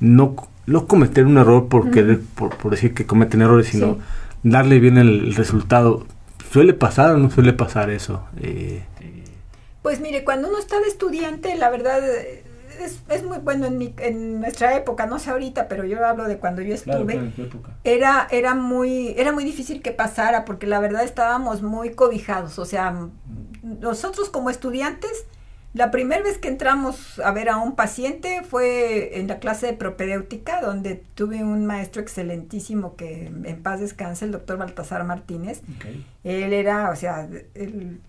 no 0.00 0.36
no 0.66 0.86
cometer 0.86 1.24
un 1.24 1.38
error 1.38 1.68
por 1.68 1.90
por, 2.34 2.70
decir 2.70 2.94
que 2.94 3.06
cometen 3.06 3.42
errores 3.42 3.68
sino 3.68 3.98
darle 4.42 4.80
bien 4.80 4.98
el, 4.98 5.34
resultado. 5.34 6.06
Suele 6.52 6.72
pasar 6.72 7.14
o 7.14 7.18
no 7.18 7.30
suele 7.30 7.52
pasar 7.52 7.90
eso 7.90 8.24
eh, 8.40 8.82
pues 9.82 10.00
mire 10.00 10.24
cuando 10.24 10.48
uno 10.48 10.58
está 10.58 10.80
de 10.80 10.88
estudiante 10.88 11.54
la 11.56 11.68
verdad 11.68 12.00
es, 12.78 13.00
es 13.08 13.24
muy 13.24 13.38
bueno 13.38 13.66
en, 13.66 13.78
mi, 13.78 13.94
en 13.98 14.40
nuestra 14.40 14.76
época, 14.76 15.06
no 15.06 15.18
sé 15.18 15.30
ahorita, 15.30 15.68
pero 15.68 15.84
yo 15.84 16.04
hablo 16.04 16.24
de 16.24 16.38
cuando 16.38 16.62
yo 16.62 16.74
estuve. 16.74 17.32
era, 17.84 18.26
era, 18.30 18.54
muy, 18.54 19.14
era 19.16 19.32
muy 19.32 19.44
difícil 19.44 19.82
que 19.82 19.92
pasara 19.92 20.44
porque 20.44 20.66
la 20.66 20.80
verdad 20.80 21.04
estábamos 21.04 21.62
muy 21.62 21.90
cobijados. 21.90 22.58
O 22.58 22.64
sea, 22.64 23.08
nosotros 23.62 24.30
como 24.30 24.50
estudiantes 24.50 25.26
la 25.74 25.90
primera 25.90 26.22
vez 26.22 26.38
que 26.38 26.48
entramos 26.48 27.18
a 27.20 27.30
ver 27.30 27.50
a 27.50 27.58
un 27.58 27.76
paciente 27.76 28.42
fue 28.42 29.18
en 29.18 29.28
la 29.28 29.38
clase 29.38 29.66
de 29.66 29.72
propedéutica, 29.74 30.62
donde 30.62 31.02
tuve 31.14 31.44
un 31.44 31.66
maestro 31.66 32.00
excelentísimo 32.00 32.96
que 32.96 33.26
en 33.26 33.62
paz 33.62 33.80
descanse, 33.80 34.24
el 34.24 34.32
doctor 34.32 34.56
Baltasar 34.56 35.04
Martínez. 35.04 35.60
Él 36.24 36.52
era, 36.52 36.90
o 36.90 36.96
sea, 36.96 37.28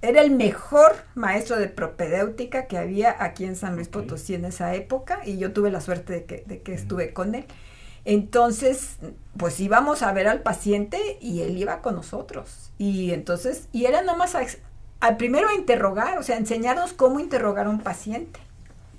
era 0.02 0.22
el 0.22 0.32
mejor 0.32 0.96
maestro 1.16 1.58
de 1.58 1.68
propedéutica 1.68 2.66
que 2.68 2.78
había 2.78 3.16
aquí 3.20 3.44
en 3.44 3.56
San 3.56 3.76
Luis 3.76 3.90
Potosí 3.90 4.36
en 4.36 4.46
esa 4.46 4.74
época, 4.74 5.20
y 5.26 5.38
yo 5.38 5.52
tuve 5.52 5.70
la 5.70 5.82
suerte 5.82 6.14
de 6.14 6.24
que, 6.24 6.44
de 6.48 6.62
que 6.62 6.74
estuve 6.74 7.14
con 7.14 7.36
él. 7.36 7.46
Entonces, 8.06 8.98
pues 9.38 9.60
íbamos 9.60 10.02
a 10.02 10.14
ver 10.14 10.28
al 10.28 10.42
paciente 10.42 10.98
y 11.20 11.42
él 11.42 11.58
iba 11.58 11.82
con 11.82 11.96
nosotros. 11.96 12.72
Y 12.78 13.12
entonces, 13.12 13.68
y 13.74 13.86
era 13.86 14.02
nomás 14.02 14.36
al 15.00 15.18
primero 15.18 15.48
a 15.48 15.54
interrogar, 15.54 16.18
o 16.18 16.24
sea, 16.24 16.38
enseñarnos 16.38 16.94
cómo 16.94 17.20
interrogar 17.20 17.68
a 17.68 17.70
un 17.70 17.80
paciente. 17.80 18.40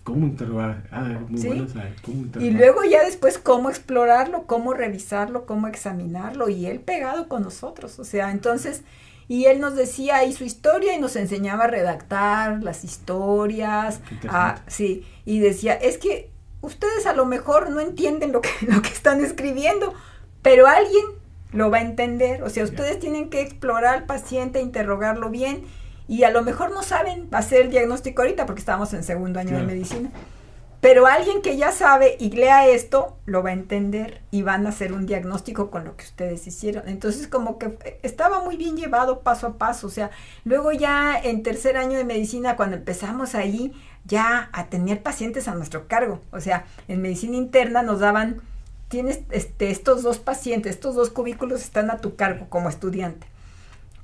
¿Cómo 0.02 0.26
interrogar? 0.26 0.82
Ah, 0.90 1.20
muy 1.28 1.40
bueno 1.42 1.66
¿Cómo 2.02 2.22
interrogar? 2.22 2.42
Y 2.42 2.50
luego 2.50 2.84
ya 2.84 3.04
después 3.04 3.38
cómo 3.38 3.68
explorarlo, 3.68 4.44
cómo 4.46 4.72
revisarlo, 4.72 5.44
cómo 5.44 5.68
examinarlo, 5.68 6.48
y 6.48 6.66
él 6.66 6.80
pegado 6.80 7.28
con 7.28 7.42
nosotros, 7.42 7.98
o 7.98 8.04
sea, 8.04 8.30
entonces, 8.30 8.82
y 9.28 9.44
él 9.44 9.60
nos 9.60 9.76
decía 9.76 10.16
ahí 10.16 10.32
su 10.32 10.44
historia 10.44 10.94
y 10.94 11.00
nos 11.00 11.16
enseñaba 11.16 11.64
a 11.64 11.68
redactar 11.68 12.62
las 12.62 12.82
historias, 12.82 14.00
a, 14.28 14.62
sí, 14.66 15.06
y 15.26 15.40
decía, 15.40 15.74
es 15.74 15.98
que 15.98 16.30
ustedes 16.62 17.06
a 17.06 17.12
lo 17.12 17.26
mejor 17.26 17.70
no 17.70 17.80
entienden 17.80 18.32
lo 18.32 18.40
que, 18.40 18.50
lo 18.66 18.80
que 18.80 18.88
están 18.88 19.22
escribiendo, 19.22 19.92
pero 20.40 20.66
alguien 20.66 21.04
lo 21.52 21.70
va 21.70 21.78
a 21.78 21.82
entender, 21.82 22.42
o 22.42 22.48
sea, 22.48 22.64
ustedes 22.64 22.98
tienen 23.00 23.28
que 23.28 23.42
explorar 23.42 23.94
al 23.94 24.06
paciente, 24.06 24.62
interrogarlo 24.62 25.30
bien, 25.30 25.64
y 26.11 26.25
a 26.25 26.31
lo 26.31 26.42
mejor 26.42 26.73
no 26.73 26.83
saben 26.83 27.29
hacer 27.31 27.61
el 27.61 27.70
diagnóstico 27.70 28.23
ahorita 28.23 28.44
porque 28.44 28.59
estamos 28.59 28.92
en 28.94 29.05
segundo 29.05 29.38
año 29.38 29.57
de 29.57 29.62
medicina. 29.62 30.11
Pero 30.81 31.07
alguien 31.07 31.40
que 31.40 31.57
ya 31.57 31.70
sabe 31.70 32.16
y 32.18 32.31
lea 32.31 32.66
esto, 32.66 33.16
lo 33.27 33.44
va 33.44 33.51
a 33.51 33.53
entender 33.53 34.20
y 34.33 34.42
van 34.42 34.66
a 34.66 34.70
hacer 34.70 34.92
un 34.92 35.07
diagnóstico 35.07 35.70
con 35.70 35.85
lo 35.85 35.96
que 35.96 36.03
ustedes 36.03 36.44
hicieron. 36.49 36.88
Entonces, 36.88 37.29
como 37.29 37.59
que 37.59 38.01
estaba 38.03 38.42
muy 38.42 38.57
bien 38.57 38.77
llevado 38.77 39.20
paso 39.20 39.46
a 39.46 39.53
paso. 39.57 39.87
O 39.87 39.90
sea, 39.90 40.11
luego 40.42 40.73
ya 40.73 41.16
en 41.16 41.44
tercer 41.44 41.77
año 41.77 41.96
de 41.96 42.05
medicina, 42.05 42.57
cuando 42.57 42.75
empezamos 42.75 43.37
ahí 43.37 43.73
ya 44.05 44.49
a 44.53 44.66
tener 44.66 45.05
pacientes 45.05 45.46
a 45.46 45.55
nuestro 45.55 45.87
cargo. 45.87 46.18
O 46.33 46.40
sea, 46.40 46.64
en 46.88 47.03
medicina 47.03 47.37
interna 47.37 47.85
nos 47.85 48.01
daban, 48.01 48.40
tienes 48.88 49.20
este, 49.31 49.70
estos 49.70 50.03
dos 50.03 50.18
pacientes, 50.18 50.75
estos 50.75 50.96
dos 50.96 51.11
cubículos 51.11 51.61
están 51.61 51.88
a 51.88 51.99
tu 51.99 52.16
cargo 52.16 52.46
como 52.49 52.68
estudiante 52.68 53.29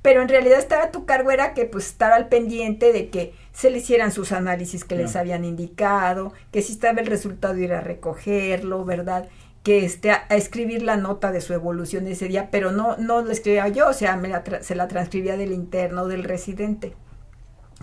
pero 0.07 0.21
en 0.21 0.29
realidad 0.29 0.57
estar 0.57 0.81
a 0.81 0.91
tu 0.91 1.05
cargo 1.05 1.31
era 1.31 1.53
que 1.53 1.65
pues 1.65 1.87
estar 1.87 2.13
al 2.13 2.29
pendiente 2.29 2.93
de 2.93 3.09
que 3.09 3.33
se 3.51 3.69
le 3.69 3.79
hicieran 3.79 4.13
sus 4.13 4.31
análisis 4.31 4.85
que 4.85 4.95
les 4.95 5.17
habían 5.17 5.43
indicado, 5.43 6.31
que 6.49 6.61
si 6.61 6.71
estaba 6.71 7.01
el 7.01 7.07
resultado 7.07 7.57
ir 7.57 7.73
a 7.73 7.81
recogerlo, 7.81 8.85
¿verdad? 8.85 9.27
Que 9.63 9.83
esté 9.83 10.11
a, 10.11 10.25
escribir 10.29 10.81
la 10.81 10.95
nota 10.95 11.33
de 11.33 11.41
su 11.41 11.53
evolución 11.53 12.07
ese 12.07 12.29
día, 12.29 12.47
pero 12.51 12.71
no, 12.71 12.95
no 12.95 13.21
lo 13.21 13.31
escribía 13.31 13.67
yo, 13.67 13.89
o 13.89 13.93
sea, 13.93 14.15
me 14.15 14.31
se 14.61 14.75
la 14.75 14.87
transcribía 14.87 15.35
del 15.35 15.51
interno 15.51 16.07
del 16.07 16.23
residente, 16.23 16.93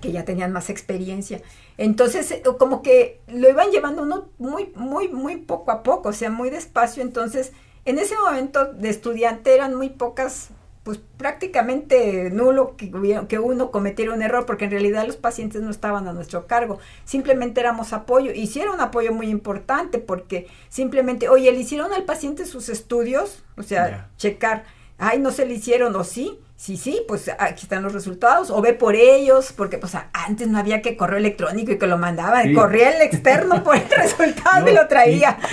que 0.01 0.11
ya 0.11 0.25
tenían 0.25 0.51
más 0.51 0.71
experiencia. 0.71 1.43
Entonces, 1.77 2.31
eh, 2.31 2.43
como 2.59 2.81
que 2.81 3.21
lo 3.27 3.51
iban 3.51 3.71
llevando 3.71 4.01
uno 4.01 4.31
muy, 4.39 4.73
muy, 4.77 5.09
muy 5.09 5.37
poco 5.37 5.73
a 5.73 5.83
poco, 5.83 6.09
o 6.09 6.15
sea, 6.15 6.31
muy 6.31 6.49
despacio. 6.49 7.03
Entonces, 7.03 7.53
en 7.85 7.99
ese 7.99 8.15
momento 8.17 8.73
de 8.73 8.89
estudiante 8.89 9.55
eran 9.55 9.75
muy 9.75 9.91
pocas 9.91 10.49
pues 10.85 11.01
prácticamente 11.17 12.31
nulo 12.31 12.77
que, 12.77 12.93
que 13.27 13.39
uno 13.39 13.71
cometiera 13.71 14.13
un 14.13 14.21
error, 14.21 14.45
porque 14.45 14.67
en 14.67 14.71
realidad 14.71 15.07
los 15.07 15.17
pacientes 15.17 15.63
no 15.63 15.71
estaban 15.71 16.07
a 16.07 16.13
nuestro 16.13 16.47
cargo, 16.47 16.79
simplemente 17.07 17.61
éramos 17.61 17.95
apoyo, 17.95 18.33
y 18.33 18.47
sí 18.47 18.61
era 18.61 18.71
un 18.71 18.81
apoyo 18.81 19.13
muy 19.13 19.29
importante, 19.29 19.99
porque 19.99 20.47
simplemente, 20.69 21.31
oye, 21.31 21.51
le 21.51 21.59
hicieron 21.59 21.95
al 21.95 22.05
paciente 22.05 22.45
sus 22.45 22.69
estudios, 22.69 23.43
o 23.57 23.63
sea, 23.63 24.11
checar, 24.19 24.65
ay, 24.99 25.19
no 25.19 25.31
se 25.31 25.47
le 25.47 25.55
hicieron, 25.55 25.97
o 25.97 26.05
sí, 26.05 26.39
sí, 26.55 26.77
sí, 26.77 27.01
pues 27.09 27.31
aquí 27.39 27.63
están 27.63 27.83
los 27.83 27.95
resultados, 27.95 28.51
o 28.51 28.61
ve 28.61 28.75
por 28.75 28.95
ellos, 28.95 29.55
porque 29.57 29.79
pues 29.79 29.95
antes 30.13 30.49
no 30.49 30.59
había 30.59 30.83
que 30.83 30.99
correo 30.99 31.17
electrónico 31.17 31.73
y 31.73 31.79
que 31.79 31.87
lo 31.87 31.97
mandaban, 31.97 32.53
corría 32.53 32.91
el 32.91 33.01
externo 33.01 33.65
por 33.65 33.77
el 33.77 33.89
resultado 33.97 34.69
y 34.69 34.75
lo 34.75 34.87
traía. 34.87 35.39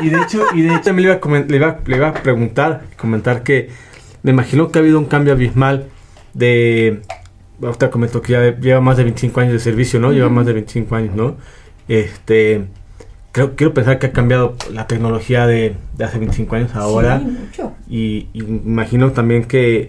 Y, 0.00 0.08
de 0.08 0.20
hecho, 0.20 0.46
y 0.52 0.62
de 0.62 0.74
hecho 0.74 0.92
me 0.92 1.02
le 1.02 1.08
iba, 1.08 1.20
a 1.22 1.40
le 1.46 1.56
iba, 1.56 1.78
le 1.86 1.96
iba 1.96 2.08
a 2.08 2.14
preguntar, 2.14 2.82
comentar 2.96 3.44
que 3.44 3.70
me 4.22 4.30
imagino 4.30 4.70
que 4.70 4.78
ha 4.78 4.82
habido 4.82 4.98
un 4.98 5.06
cambio 5.06 5.32
abismal 5.32 5.86
de... 6.34 7.02
Ahorita 7.62 7.90
comentó 7.90 8.22
que 8.22 8.32
ya 8.32 8.58
lleva 8.58 8.80
más 8.80 8.96
de 8.96 9.04
25 9.04 9.40
años 9.40 9.52
de 9.52 9.58
servicio, 9.60 10.00
¿no? 10.00 10.12
Lleva 10.12 10.28
más 10.28 10.46
de 10.46 10.52
25 10.52 10.94
años, 10.94 11.14
¿no? 11.14 11.36
Este... 11.88 12.66
Creo, 13.32 13.56
quiero 13.56 13.72
pensar 13.72 13.98
que 13.98 14.08
ha 14.08 14.12
cambiado 14.12 14.56
la 14.70 14.86
tecnología 14.86 15.46
de, 15.46 15.76
hace 16.04 16.18
25 16.18 16.54
años 16.54 16.74
ahora. 16.74 17.18
Sí, 17.18 17.24
mucho. 17.24 17.72
Y, 17.88 18.28
imagino 18.34 19.12
también 19.12 19.44
que 19.44 19.88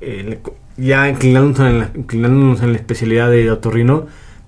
eh, 0.00 0.38
ya 0.76 1.08
inclinándonos 1.08 1.58
en, 1.60 1.78
la, 1.80 1.90
inclinándonos 1.96 2.62
en 2.62 2.72
la 2.72 2.78
especialidad 2.78 3.28
de 3.28 3.50
otorrino, 3.50 4.06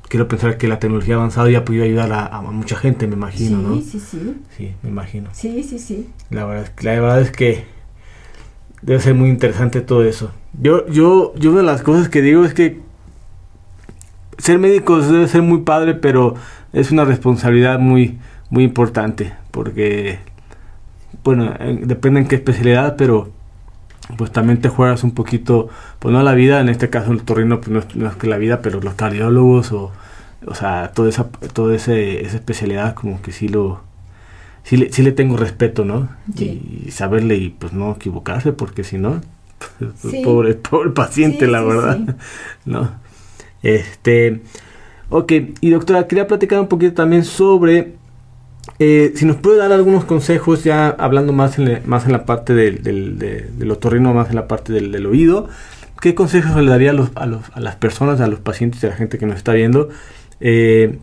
quiero 0.09 0.29
pensar 0.29 0.57
que 0.57 0.69
la 0.69 0.79
tecnología 0.79 1.17
avanzada 1.17 1.51
ya 1.51 1.59
ha 1.59 1.65
podido 1.65 1.85
ayudar 1.85 2.13
a, 2.13 2.41
mucha 2.43 2.77
gente, 2.77 3.09
me 3.09 3.15
imagino, 3.15 3.59
¿no? 3.59 3.75
Sí, 3.77 3.83
sí, 3.83 4.01
sí. 4.01 4.35
Sí, 4.57 4.75
me 4.85 4.91
imagino. 4.91 5.31
Sí, 5.33 5.65
sí, 5.65 5.81
sí. 5.81 6.09
La 6.31 6.45
verdad, 6.45 6.71
la 6.83 6.93
verdad 6.93 7.21
es 7.21 7.33
que 7.33 7.65
debe 8.83 9.01
ser 9.01 9.15
muy 9.15 9.29
interesante 9.29 9.81
todo 9.81 10.05
eso. 10.05 10.33
Yo, 10.61 10.87
yo, 10.89 11.35
yo 11.37 11.51
una 11.51 11.61
de 11.61 11.67
las 11.67 11.83
cosas 11.83 12.09
que 12.09 12.23
digo 12.23 12.45
es 12.45 12.55
que 12.55 12.81
ser 14.39 14.59
médico 14.59 15.01
debe 15.01 15.29
ser 15.29 15.43
muy 15.43 15.63
padre, 15.63 15.95
pero 15.95 16.35
es 16.73 16.91
una 16.91 17.05
responsabilidad 17.05 17.79
muy, 17.79 18.19
muy 18.51 18.65
importante, 18.65 19.35
porque, 19.51 20.21
bueno, 21.25 21.55
depende 21.83 22.21
en 22.21 22.29
qué 22.29 22.37
especialidad, 22.37 22.97
pero 22.97 23.31
pues 24.17 24.33
también 24.33 24.61
te 24.61 24.69
juegas 24.69 25.05
un 25.05 25.13
poquito, 25.13 25.69
pues 25.99 26.13
no 26.13 26.23
la 26.23 26.33
vida, 26.35 26.61
en 26.61 26.69
este 26.69 26.89
caso 26.89 27.13
el 27.13 27.23
torrino, 27.23 27.61
pues 27.61 27.95
no 27.95 28.09
es, 28.09 28.17
que 28.17 28.27
la 28.27 28.39
vida, 28.39 28.63
pero 28.63 28.81
los 28.81 28.95
cardiólogos 28.95 29.73
o, 29.73 29.93
o 30.47 30.55
sea, 30.55 30.93
toda 30.95 31.09
esa, 31.09 31.29
toda 31.53 31.75
esa 31.75 31.95
especialidad 31.95 32.95
como 32.95 33.21
que 33.21 33.33
sí 33.33 33.49
lo, 33.49 33.83
sí 34.65 34.77
le, 34.77 34.93
sí 34.93 35.03
le 35.03 35.13
tengo 35.13 35.37
respeto, 35.37 35.85
¿no? 35.85 36.09
Y 36.37 36.91
saberle 36.91 37.37
y 37.37 37.51
pues 37.51 37.73
no 37.73 37.93
equivocarse, 37.93 38.53
porque 38.53 38.85
si 38.85 38.99
no, 38.99 39.21
pobre, 40.25 40.55
pobre 40.55 40.91
paciente, 40.91 41.47
la 41.47 41.63
verdad, 41.63 42.17
¿no? 42.65 42.91
Este, 43.63 44.43
ok, 45.11 45.33
y 45.61 45.71
doctora, 45.71 46.07
quería 46.07 46.27
platicar 46.27 46.61
un 46.61 46.69
poquito 46.69 46.95
también 46.95 47.25
sobre, 47.25 47.95
eh, 48.79 49.13
si 49.17 49.25
nos 49.25 49.37
puede 49.37 49.59
dar 49.59 49.73
algunos 49.73 50.05
consejos, 50.05 50.65
ya 50.65 50.89
hablando 50.89 51.33
más 51.33 51.59
en, 51.59 51.83
más 51.87 52.07
en 52.07 52.13
la 52.13 52.25
parte 52.25 52.55
del, 52.55 52.83
del, 52.83 53.19
del 53.19 53.71
otorrino, 53.71 54.15
más 54.15 54.29
en 54.31 54.37
la 54.37 54.47
parte 54.49 54.73
del, 54.73 54.93
del 54.93 55.07
oído, 55.07 55.49
¿qué 56.01 56.15
consejos 56.15 56.63
le 56.63 56.71
daría 56.71 56.91
a, 56.91 56.95
los, 56.95 57.11
a, 57.15 57.27
los, 57.27 57.43
a, 57.53 57.61
las 57.61 57.77
personas, 57.77 58.21
a 58.21 58.29
los 58.29 58.41
pacientes, 58.41 58.85
a 58.85 58.89
la 58.89 58.97
gente 58.97 59.19
que 59.19 59.27
nos 59.27 59.37
está 59.37 59.53
viendo? 59.53 59.89
Eh, 60.41 60.99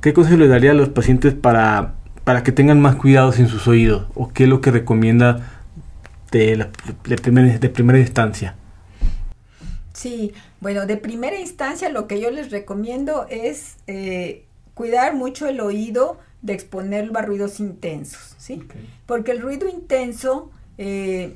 ¿Qué 0.00 0.12
consejos 0.12 0.38
le 0.38 0.48
daría 0.48 0.72
a 0.72 0.74
los 0.74 0.90
pacientes 0.90 1.34
para, 1.34 1.94
para 2.28 2.42
que 2.42 2.52
tengan 2.52 2.78
más 2.78 2.96
cuidados 2.96 3.38
en 3.38 3.48
sus 3.48 3.66
oídos? 3.68 4.04
¿O 4.14 4.28
qué 4.28 4.42
es 4.42 4.50
lo 4.50 4.60
que 4.60 4.70
recomienda 4.70 5.62
de, 6.30 6.56
la, 6.56 6.68
de, 7.06 7.16
primer, 7.16 7.58
de 7.58 7.70
primera 7.70 7.98
instancia? 7.98 8.54
Sí, 9.94 10.34
bueno, 10.60 10.84
de 10.84 10.98
primera 10.98 11.40
instancia 11.40 11.88
lo 11.88 12.06
que 12.06 12.20
yo 12.20 12.30
les 12.30 12.50
recomiendo 12.50 13.26
es 13.30 13.76
eh, 13.86 14.44
cuidar 14.74 15.14
mucho 15.14 15.46
el 15.46 15.58
oído 15.62 16.20
de 16.42 16.52
exponerlo 16.52 17.18
a 17.18 17.22
ruidos 17.22 17.60
intensos, 17.60 18.34
¿sí? 18.36 18.60
Okay. 18.62 18.86
Porque 19.06 19.30
el 19.30 19.40
ruido 19.40 19.66
intenso 19.66 20.50
eh, 20.76 21.34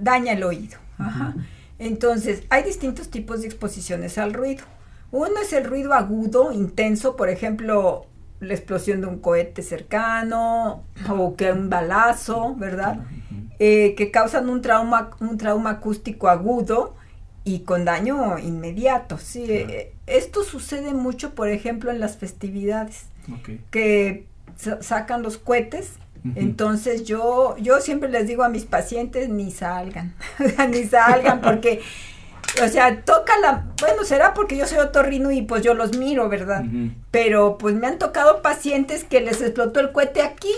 daña 0.00 0.32
el 0.32 0.42
oído. 0.42 0.76
Ajá. 0.98 1.34
Uh 1.36 1.38
-huh. 1.38 1.46
Entonces, 1.78 2.42
hay 2.50 2.64
distintos 2.64 3.10
tipos 3.10 3.42
de 3.42 3.46
exposiciones 3.46 4.18
al 4.18 4.34
ruido. 4.34 4.64
Uno 5.12 5.40
es 5.40 5.52
el 5.52 5.62
ruido 5.62 5.94
agudo, 5.94 6.50
intenso, 6.50 7.14
por 7.14 7.28
ejemplo, 7.28 8.08
la 8.40 8.54
explosión 8.54 9.00
de 9.00 9.06
un 9.06 9.18
cohete 9.18 9.62
cercano 9.62 10.84
o 11.08 11.36
que 11.36 11.52
un 11.52 11.70
balazo, 11.70 12.54
¿verdad? 12.56 13.00
Eh, 13.58 13.94
que 13.96 14.10
causan 14.10 14.50
un 14.50 14.60
trauma, 14.60 15.10
un 15.20 15.38
trauma 15.38 15.70
acústico 15.70 16.28
agudo 16.28 16.94
y 17.44 17.60
con 17.60 17.84
daño 17.84 18.38
inmediato. 18.38 19.18
Sí, 19.18 19.46
claro. 19.46 19.70
eh, 19.70 19.92
esto 20.06 20.44
sucede 20.44 20.92
mucho, 20.92 21.34
por 21.34 21.48
ejemplo, 21.48 21.90
en 21.90 22.00
las 22.00 22.16
festividades, 22.16 23.06
okay. 23.40 23.60
que 23.70 24.26
sacan 24.80 25.22
los 25.22 25.38
cohetes. 25.38 25.94
Uh 26.24 26.28
-huh. 26.28 26.32
Entonces 26.36 27.04
yo, 27.04 27.56
yo 27.58 27.80
siempre 27.80 28.08
les 28.08 28.26
digo 28.26 28.42
a 28.42 28.48
mis 28.48 28.64
pacientes, 28.64 29.28
ni 29.28 29.50
salgan, 29.50 30.14
ni 30.70 30.84
salgan, 30.84 31.40
porque 31.40 31.80
o 32.64 32.68
sea, 32.68 33.02
toca 33.02 33.38
la, 33.38 33.66
bueno, 33.80 34.04
será 34.04 34.34
porque 34.34 34.56
yo 34.56 34.66
soy 34.66 34.78
otorrino 34.78 35.30
y 35.30 35.42
pues 35.42 35.62
yo 35.62 35.74
los 35.74 35.96
miro, 35.96 36.28
¿verdad? 36.28 36.62
Uh 36.64 36.68
-huh. 36.68 36.94
Pero 37.10 37.58
pues 37.58 37.74
me 37.74 37.86
han 37.86 37.98
tocado 37.98 38.42
pacientes 38.42 39.04
que 39.04 39.20
les 39.20 39.40
explotó 39.40 39.80
el 39.80 39.92
cohete 39.92 40.22
aquí. 40.22 40.52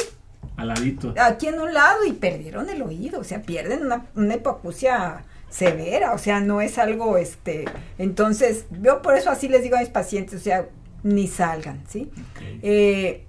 Al 0.56 0.68
ladito. 0.68 1.14
Aquí 1.20 1.46
en 1.48 1.60
un 1.60 1.72
lado 1.72 2.04
y 2.04 2.12
perdieron 2.12 2.68
el 2.68 2.82
oído, 2.82 3.20
o 3.20 3.24
sea, 3.24 3.42
pierden 3.42 3.84
una, 3.84 4.06
una 4.14 4.34
hipoacusia 4.34 5.24
severa, 5.50 6.12
o 6.12 6.18
sea, 6.18 6.40
no 6.40 6.60
es 6.60 6.78
algo, 6.78 7.16
este, 7.16 7.64
entonces, 7.98 8.66
yo 8.82 9.00
por 9.02 9.14
eso 9.16 9.30
así 9.30 9.48
les 9.48 9.62
digo 9.62 9.76
a 9.76 9.80
mis 9.80 9.88
pacientes, 9.88 10.40
o 10.40 10.42
sea, 10.42 10.68
ni 11.02 11.26
salgan, 11.26 11.82
¿sí? 11.88 12.10
Okay. 12.34 12.60
Eh, 12.62 13.24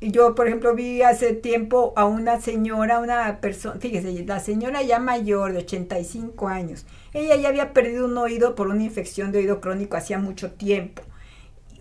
yo, 0.00 0.34
por 0.34 0.46
ejemplo, 0.46 0.74
vi 0.74 1.02
hace 1.02 1.32
tiempo 1.32 1.92
a 1.96 2.04
una 2.04 2.40
señora, 2.40 3.00
una 3.00 3.40
persona, 3.40 3.80
fíjese, 3.80 4.24
la 4.24 4.40
señora 4.40 4.82
ya 4.82 4.98
mayor 4.98 5.52
de 5.52 5.58
85 5.58 6.48
años, 6.48 6.86
ella 7.12 7.36
ya 7.36 7.48
había 7.48 7.72
perdido 7.72 8.06
un 8.06 8.16
oído 8.18 8.54
por 8.54 8.68
una 8.68 8.82
infección 8.82 9.32
de 9.32 9.38
oído 9.38 9.60
crónico 9.60 9.96
hacía 9.96 10.18
mucho 10.18 10.52
tiempo, 10.52 11.02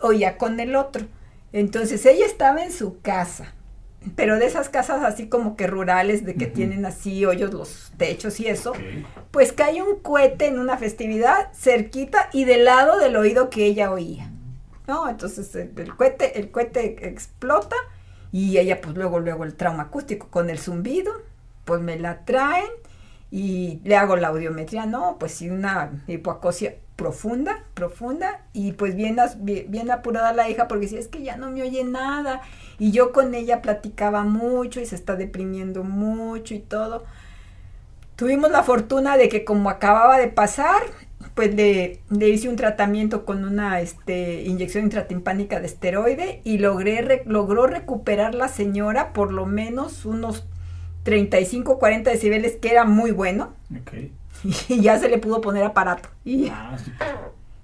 oía 0.01 0.37
con 0.37 0.59
el 0.59 0.75
otro. 0.75 1.05
Entonces 1.53 2.05
ella 2.05 2.25
estaba 2.25 2.63
en 2.63 2.71
su 2.71 3.01
casa, 3.01 3.53
pero 4.15 4.37
de 4.37 4.45
esas 4.45 4.69
casas 4.69 5.03
así 5.03 5.27
como 5.27 5.55
que 5.55 5.67
rurales, 5.67 6.25
de 6.25 6.35
que 6.35 6.45
uh 6.45 6.47
-huh. 6.49 6.53
tienen 6.53 6.85
así 6.85 7.25
hoyos 7.25 7.53
los 7.53 7.91
techos 7.97 8.39
y 8.39 8.47
eso, 8.47 8.71
okay. 8.71 9.05
pues 9.31 9.53
cae 9.53 9.81
un 9.81 9.99
cohete 9.99 10.47
en 10.47 10.59
una 10.59 10.77
festividad 10.77 11.51
cerquita 11.53 12.29
y 12.33 12.45
del 12.45 12.65
lado 12.65 12.99
del 12.99 13.15
oído 13.15 13.49
que 13.49 13.65
ella 13.65 13.91
oía. 13.91 14.31
¿No? 14.87 15.09
Entonces 15.09 15.53
el 15.53 15.95
cohete, 15.97 16.39
el 16.39 16.49
cohete 16.49 17.09
explota 17.09 17.75
y 18.31 18.57
ella 18.57 18.79
pues 18.79 18.95
luego, 18.95 19.19
luego 19.19 19.43
el 19.43 19.55
trauma 19.55 19.83
acústico 19.83 20.27
con 20.29 20.49
el 20.49 20.59
zumbido, 20.59 21.11
pues 21.65 21.81
me 21.81 21.99
la 21.99 22.23
traen 22.23 22.69
y 23.29 23.81
le 23.83 23.95
hago 23.95 24.15
la 24.15 24.29
audiometría, 24.29 24.85
no, 24.85 25.17
pues 25.19 25.33
sí, 25.33 25.49
una 25.49 26.03
hipoacosia 26.07 26.75
profunda, 26.95 27.63
profunda, 27.73 28.41
y 28.53 28.71
pues 28.73 28.95
bien, 28.95 29.17
bien 29.39 29.91
apurada 29.91 30.33
la 30.33 30.49
hija 30.49 30.67
porque 30.67 30.85
decía, 30.85 30.99
es 30.99 31.07
que 31.07 31.23
ya 31.23 31.37
no 31.37 31.51
me 31.51 31.61
oye 31.61 31.83
nada, 31.83 32.41
y 32.79 32.91
yo 32.91 33.11
con 33.11 33.35
ella 33.35 33.61
platicaba 33.61 34.23
mucho 34.23 34.79
y 34.81 34.85
se 34.85 34.95
está 34.95 35.15
deprimiendo 35.15 35.83
mucho 35.83 36.53
y 36.55 36.59
todo. 36.59 37.05
Tuvimos 38.15 38.49
la 38.49 38.63
fortuna 38.63 39.15
de 39.15 39.29
que 39.29 39.45
como 39.45 39.69
acababa 39.69 40.17
de 40.17 40.27
pasar, 40.27 40.81
pues 41.35 41.53
le, 41.53 42.01
le 42.09 42.29
hice 42.29 42.49
un 42.49 42.55
tratamiento 42.55 43.25
con 43.25 43.45
una 43.45 43.79
este, 43.79 44.41
inyección 44.43 44.85
intratimpánica 44.85 45.59
de 45.59 45.67
esteroide 45.67 46.41
y 46.43 46.57
logré 46.57 47.23
logró 47.25 47.67
recuperar 47.67 48.33
la 48.33 48.47
señora 48.47 49.13
por 49.13 49.31
lo 49.31 49.45
menos 49.45 50.05
unos 50.05 50.47
35, 51.07 51.79
40 51.79 52.09
decibeles, 52.09 52.57
que 52.57 52.69
era 52.69 52.83
muy 52.83 53.11
bueno. 53.11 53.53
Okay. 53.81 54.11
Y 54.67 54.81
ya 54.81 54.99
se 54.99 55.07
le 55.07 55.17
pudo 55.17 55.39
poner 55.39 55.63
aparato. 55.63 56.09
Y, 56.25 56.49
ah, 56.49 56.77
sí. 56.77 56.91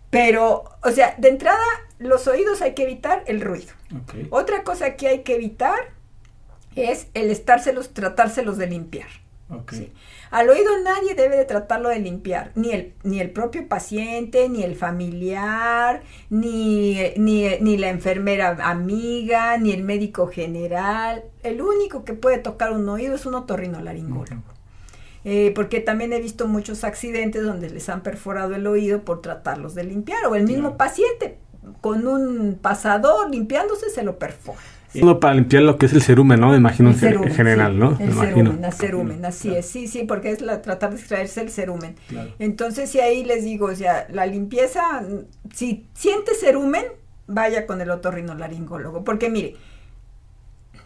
Pero, 0.10 0.64
o 0.82 0.92
sea, 0.92 1.14
de 1.18 1.28
entrada, 1.28 1.66
los 2.00 2.26
oídos 2.28 2.62
hay 2.62 2.74
que 2.74 2.84
evitar 2.84 3.24
el 3.28 3.42
ruido. 3.42 3.74
Okay. 4.04 4.28
Otra 4.32 4.64
cosa 4.64 4.96
que 4.96 5.10
hay 5.10 5.24
que 5.24 5.36
evitar 5.36 5.78
es 6.78 7.08
el 7.14 7.30
estárselos, 7.32 7.94
tratárselos 7.94 8.58
de 8.58 8.68
limpiar. 8.68 9.10
Okay. 9.50 9.78
¿sí? 9.80 9.94
Al 10.34 10.50
oído 10.50 10.72
nadie 10.84 11.14
debe 11.14 11.38
de 11.38 11.46
tratarlo 11.46 11.90
de 11.90 12.00
limpiar, 12.00 12.54
ni 12.56 12.72
el, 12.72 12.96
ni 13.04 13.20
el 13.20 13.30
propio 13.30 13.68
paciente, 13.68 14.50
ni 14.50 14.64
el 14.64 14.76
familiar, 14.76 16.02
ni, 16.32 16.98
ni, 17.18 17.48
ni 17.62 17.78
la 17.78 17.90
enfermera 17.90 18.58
amiga, 18.64 19.60
ni 19.60 19.74
el 19.74 19.84
médico 19.84 20.26
general. 20.26 21.24
El 21.44 21.62
único 21.62 22.04
que 22.04 22.14
puede 22.14 22.40
tocar 22.40 22.72
un 22.72 22.90
oído 22.90 23.14
es 23.14 23.28
un 23.28 23.36
otorrinolaringólogo. 23.36 24.42
Eh, 25.24 25.52
porque 25.54 25.82
también 25.82 26.14
he 26.14 26.20
visto 26.20 26.48
muchos 26.48 26.84
accidentes 26.84 27.44
donde 27.44 27.70
les 27.70 27.88
han 27.90 28.02
perforado 28.02 28.56
el 28.56 28.66
oído 28.66 29.06
por 29.06 29.22
tratarlos 29.22 29.76
de 29.76 29.84
limpiar, 29.84 30.26
o 30.26 30.34
el 30.34 30.46
mismo 30.46 30.78
paciente 30.78 31.38
con 31.80 32.08
un 32.08 32.58
pasador 32.60 33.30
limpiándose 33.30 33.92
se 33.92 34.02
lo 34.02 34.18
perfora. 34.18 34.58
Uno 35.02 35.20
para 35.20 35.34
limpiar 35.34 35.64
lo 35.64 35.78
que 35.78 35.86
es 35.88 35.94
el 35.94 36.02
cerumen, 36.02 36.40
¿no? 36.40 36.50
Me 36.50 36.58
imagino 36.58 36.90
el 36.90 36.96
cerumen, 36.96 37.30
en 37.30 37.36
general, 37.36 37.74
sí, 37.74 37.80
¿no? 37.80 37.90
El 37.92 37.98
Me 37.98 38.14
cerumen, 38.14 38.46
imagino. 38.46 38.68
el 38.68 38.74
cerumen, 38.74 39.26
así 39.26 39.48
claro. 39.48 39.60
es, 39.60 39.66
sí, 39.68 39.88
sí, 39.88 40.04
porque 40.04 40.32
es 40.32 40.42
la, 40.42 40.62
tratar 40.62 40.92
de 40.92 40.98
extraerse 40.98 41.42
el 41.42 41.50
cerumen. 41.50 41.96
Claro. 42.08 42.32
Entonces, 42.40 42.90
si 42.90 43.00
ahí 43.00 43.24
les 43.24 43.44
digo, 43.44 43.68
o 43.68 43.76
sea, 43.76 44.08
la 44.10 44.26
limpieza, 44.26 45.04
si 45.54 45.88
siente 45.94 46.34
cerumen, 46.36 46.86
vaya 47.28 47.66
con 47.66 47.82
el 47.82 47.90
otorrinolaringólogo, 47.90 49.04
porque 49.04 49.30
mire, 49.30 49.56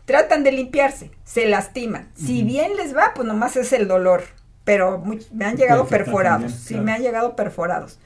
tratan 0.06 0.44
de 0.44 0.52
limpiarse, 0.52 1.12
se 1.24 1.48
lastiman. 1.48 2.10
Si 2.16 2.42
uh 2.42 2.44
-huh. 2.44 2.48
bien 2.48 2.76
les 2.78 2.96
va, 2.96 3.12
pues 3.16 3.28
nomás 3.28 3.58
es 3.58 3.74
el 3.74 3.88
dolor, 3.88 4.24
pero 4.64 5.00
muy, 5.00 5.26
me 5.34 5.46
han 5.46 5.58
llegado 5.58 5.86
perforados, 5.86 6.52
también, 6.52 6.60
sí, 6.60 6.76
me 6.76 6.92
han 6.94 7.02
llegado 7.02 7.36
perforados. 7.36 8.00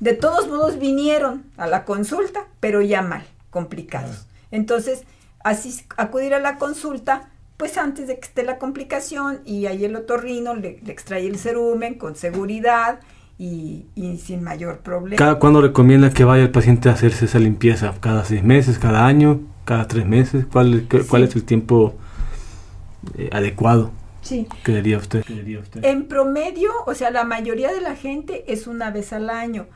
De 0.00 0.12
todos 0.12 0.46
modos 0.46 0.78
vinieron 0.78 1.44
a 1.56 1.66
la 1.66 1.84
consulta, 1.84 2.44
pero 2.60 2.80
ya 2.82 3.02
mal, 3.02 3.24
complicados. 3.50 4.26
Entonces, 4.52 5.02
así 5.44 5.82
acudir 5.96 6.34
a 6.34 6.40
la 6.40 6.56
consulta, 6.56 7.30
pues 7.56 7.76
antes 7.76 8.06
de 8.06 8.18
que 8.18 8.26
esté 8.26 8.42
la 8.44 8.58
complicación 8.58 9.40
y 9.44 9.66
ahí 9.66 9.84
el 9.84 9.96
otorrino 9.96 10.54
le, 10.54 10.80
le 10.84 10.92
extrae 10.92 11.26
el 11.26 11.38
cerumen 11.38 11.94
con 11.94 12.14
seguridad 12.14 13.00
y, 13.38 13.86
y, 13.94 14.18
sin 14.18 14.42
mayor 14.42 14.78
problema. 14.78 15.16
¿Cada 15.16 15.38
cuándo 15.38 15.60
recomienda 15.60 16.10
que 16.10 16.24
vaya 16.24 16.42
el 16.42 16.50
paciente 16.50 16.88
a 16.88 16.92
hacerse 16.92 17.26
esa 17.26 17.38
limpieza? 17.38 17.94
¿Cada 18.00 18.24
seis 18.24 18.42
meses, 18.42 18.78
cada 18.78 19.06
año, 19.06 19.40
cada 19.64 19.86
tres 19.86 20.06
meses? 20.06 20.44
¿Cuál, 20.50 20.86
qué, 20.88 21.02
sí. 21.02 21.08
cuál 21.08 21.22
es 21.24 21.36
el 21.36 21.44
tiempo 21.44 21.94
eh, 23.16 23.30
adecuado? 23.32 23.92
Sí. 24.22 24.46
¿Qué 24.64 24.74
diría 24.74 24.98
usted? 24.98 25.24
¿Qué 25.24 25.34
diría 25.34 25.60
usted? 25.60 25.84
En 25.84 26.06
promedio, 26.06 26.70
o 26.86 26.94
sea, 26.94 27.10
la 27.10 27.24
mayoría 27.24 27.72
de 27.72 27.80
la 27.80 27.94
gente 27.94 28.44
es 28.52 28.66
una 28.66 28.90
vez 28.90 29.12
al 29.12 29.30
año 29.30 29.66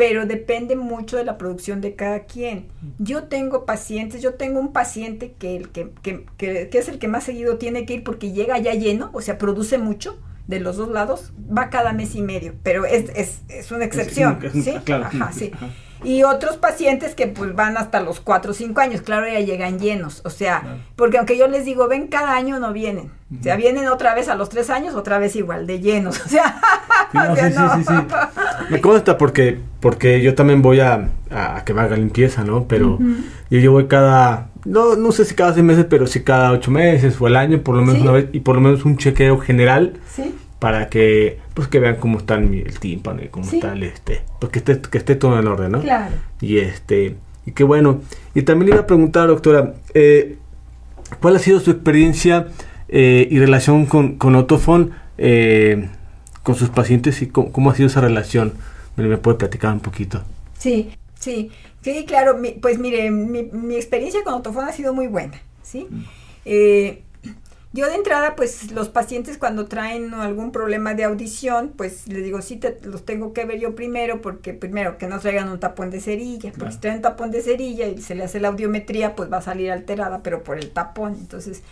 pero 0.00 0.24
depende 0.24 0.76
mucho 0.76 1.18
de 1.18 1.24
la 1.24 1.36
producción 1.36 1.82
de 1.82 1.94
cada 1.94 2.20
quien. 2.20 2.68
Yo 2.98 3.24
tengo 3.24 3.66
pacientes, 3.66 4.22
yo 4.22 4.32
tengo 4.32 4.58
un 4.58 4.72
paciente 4.72 5.34
que, 5.38 5.56
el 5.56 5.68
que, 5.68 5.90
que, 6.00 6.24
que, 6.38 6.70
que, 6.70 6.78
es 6.78 6.88
el 6.88 6.98
que 6.98 7.06
más 7.06 7.24
seguido 7.24 7.58
tiene 7.58 7.84
que 7.84 7.92
ir 7.92 8.02
porque 8.02 8.32
llega 8.32 8.58
ya 8.58 8.72
lleno, 8.72 9.10
o 9.12 9.20
sea, 9.20 9.36
produce 9.36 9.76
mucho 9.76 10.18
de 10.46 10.58
los 10.58 10.78
dos 10.78 10.88
lados, 10.88 11.34
va 11.54 11.68
cada 11.68 11.92
mes 11.92 12.14
y 12.14 12.22
medio, 12.22 12.54
pero 12.62 12.86
es, 12.86 13.10
es, 13.14 13.42
es 13.50 13.70
una 13.72 13.84
excepción, 13.84 14.38
es, 14.42 14.64
¿sí? 14.64 14.72
Claro, 14.84 15.04
Ajá, 15.04 15.32
sí. 15.32 15.50
Ajá. 15.52 15.68
Y 16.02 16.22
otros 16.22 16.56
pacientes 16.56 17.14
que 17.14 17.26
pues 17.26 17.54
van 17.54 17.76
hasta 17.76 18.00
los 18.00 18.20
4 18.20 18.52
o 18.52 18.54
5 18.54 18.80
años, 18.80 19.02
claro, 19.02 19.26
ya 19.26 19.40
llegan 19.40 19.78
llenos. 19.78 20.22
O 20.24 20.30
sea, 20.30 20.78
porque 20.96 21.18
aunque 21.18 21.36
yo 21.36 21.48
les 21.48 21.64
digo, 21.64 21.88
ven 21.88 22.08
cada 22.08 22.34
año, 22.34 22.58
no 22.58 22.72
vienen. 22.72 23.10
O 23.38 23.42
sea, 23.42 23.56
vienen 23.56 23.86
otra 23.88 24.14
vez 24.14 24.28
a 24.28 24.34
los 24.34 24.48
3 24.48 24.70
años, 24.70 24.94
otra 24.94 25.18
vez 25.18 25.36
igual, 25.36 25.66
de 25.66 25.80
llenos. 25.80 26.20
O 27.12 27.34
sea, 27.34 27.50
sí, 27.50 27.82
sí, 27.82 27.84
sí, 27.88 27.94
Me 28.70 28.80
consta 28.80 29.18
porque, 29.18 29.58
porque 29.80 30.22
yo 30.22 30.36
también 30.36 30.62
voy 30.62 30.78
a, 30.78 31.08
a 31.28 31.64
que 31.64 31.74
me 31.74 31.80
haga 31.80 31.96
limpieza, 31.96 32.44
¿no? 32.44 32.68
Pero 32.68 33.00
yo, 33.50 33.58
yo 33.58 33.72
voy 33.72 33.88
cada, 33.88 34.50
no, 34.64 34.94
no 34.94 35.10
sé 35.10 35.24
si 35.24 35.34
cada 35.34 35.52
6 35.52 35.64
meses, 35.64 35.86
pero 35.90 36.06
sí 36.06 36.22
cada 36.22 36.52
8 36.52 36.70
meses 36.70 37.20
o 37.20 37.26
el 37.26 37.34
año, 37.34 37.62
por 37.62 37.74
lo 37.74 37.82
menos 37.82 38.00
una 38.00 38.12
vez, 38.12 38.28
y 38.32 38.40
por 38.40 38.54
lo 38.54 38.60
menos 38.60 38.84
un 38.84 38.96
chequeo 38.96 39.38
general. 39.38 39.94
Sí 40.08 40.36
para 40.60 40.88
que 40.88 41.38
pues 41.54 41.66
que 41.66 41.80
vean 41.80 41.96
cómo 41.96 42.18
está 42.18 42.36
el, 42.36 42.78
tímpano 42.78 43.22
y 43.24 43.28
cómo 43.28 43.50
está 43.50 43.72
el 43.72 43.82
este 43.82 44.22
pues 44.38 44.52
que 44.52 44.58
esté 44.60 44.80
que 44.80 44.98
esté 44.98 45.16
todo 45.16 45.38
en 45.40 45.48
orden 45.48 45.72
no 45.72 45.80
claro. 45.80 46.14
Y 46.40 46.58
este 46.58 47.16
y 47.46 47.52
qué 47.52 47.64
bueno. 47.64 48.02
Y 48.34 48.42
también 48.42 48.68
le 48.68 48.74
iba 48.76 48.82
a 48.82 48.86
preguntar 48.86 49.28
doctora 49.28 49.74
eh, 49.94 50.36
cuál 51.20 51.36
ha 51.36 51.38
sido 51.38 51.58
su 51.58 51.70
experiencia 51.70 52.48
eh, 52.88 53.26
y 53.30 53.38
relación 53.38 53.86
con 53.86 54.16
con 54.16 54.36
Otofon 54.36 54.92
eh, 55.18 55.88
con 56.42 56.54
sus 56.54 56.68
pacientes 56.68 57.22
y 57.22 57.28
cómo, 57.28 57.70
ha 57.70 57.74
sido 57.74 57.88
esa 57.88 58.00
relación 58.00 58.52
me, 58.96 59.16
puede 59.16 59.38
platicar 59.38 59.72
un 59.72 59.80
poquito 59.80 60.22
sí 60.58 60.90
sí. 61.18 61.50
Sí 61.82 62.04
claro 62.04 62.36
pues 62.60 62.78
mire 62.78 63.10
mi, 63.10 63.44
mi, 63.44 63.76
experiencia 63.76 64.22
con 64.24 64.34
Otofon 64.34 64.64
ha 64.66 64.72
sido 64.72 64.92
muy 64.92 65.06
buena 65.06 65.40
sí 65.62 65.86
mm. 65.88 66.04
eh, 66.44 67.02
yo 67.72 67.86
de 67.86 67.94
entrada, 67.94 68.34
pues 68.34 68.72
los 68.72 68.88
pacientes 68.88 69.38
cuando 69.38 69.66
traen 69.66 70.12
algún 70.14 70.50
problema 70.50 70.94
de 70.94 71.04
audición, 71.04 71.72
pues 71.76 72.08
les 72.08 72.24
digo, 72.24 72.42
sí, 72.42 72.56
te, 72.56 72.78
los 72.82 73.04
tengo 73.04 73.32
que 73.32 73.44
ver 73.44 73.60
yo 73.60 73.76
primero, 73.76 74.20
porque 74.20 74.52
primero 74.54 74.98
que 74.98 75.06
no 75.06 75.20
traigan 75.20 75.48
un 75.48 75.60
tapón 75.60 75.90
de 75.90 76.00
cerilla, 76.00 76.52
porque 76.58 76.72
si 76.72 76.78
traen 76.78 76.96
un 76.96 77.02
tapón 77.02 77.30
de 77.30 77.42
cerilla 77.42 77.86
y 77.86 78.02
se 78.02 78.16
le 78.16 78.24
hace 78.24 78.40
la 78.40 78.48
audiometría, 78.48 79.14
pues 79.14 79.32
va 79.32 79.36
a 79.36 79.42
salir 79.42 79.70
alterada, 79.70 80.20
pero 80.24 80.42
por 80.42 80.58
el 80.58 80.70
tapón. 80.70 81.14
Entonces, 81.14 81.62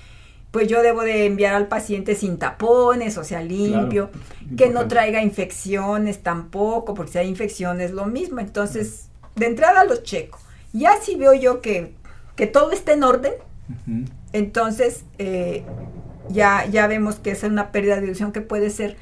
pues 0.52 0.68
yo 0.68 0.82
debo 0.82 1.02
de 1.02 1.26
enviar 1.26 1.54
al 1.54 1.66
paciente 1.66 2.14
sin 2.14 2.38
tapones, 2.38 3.18
o 3.18 3.24
sea, 3.24 3.42
limpio, 3.42 4.10
que 4.56 4.70
no 4.70 4.86
traiga 4.86 5.20
infecciones 5.20 6.22
tampoco, 6.22 6.94
porque 6.94 7.12
si 7.12 7.18
hay 7.18 7.28
infecciones 7.28 7.90
lo 7.90 8.06
mismo. 8.06 8.38
Entonces, 8.38 9.08
de 9.34 9.46
entrada 9.46 9.84
los 9.84 10.04
checo. 10.04 10.38
Ya 10.72 10.92
si 11.02 11.16
veo 11.16 11.34
yo 11.34 11.60
que, 11.60 11.94
que 12.36 12.46
todo 12.46 12.70
está 12.70 12.92
en 12.92 13.02
orden, 13.02 13.32
entonces, 14.32 15.04
eh, 15.18 15.64
ya, 16.28 16.66
ya 16.66 16.86
vemos 16.86 17.16
que 17.16 17.30
es 17.30 17.42
una 17.42 17.72
pérdida 17.72 17.96
de 17.96 18.02
audición 18.02 18.32
que 18.32 18.40
puede 18.40 18.70
ser 18.70 18.96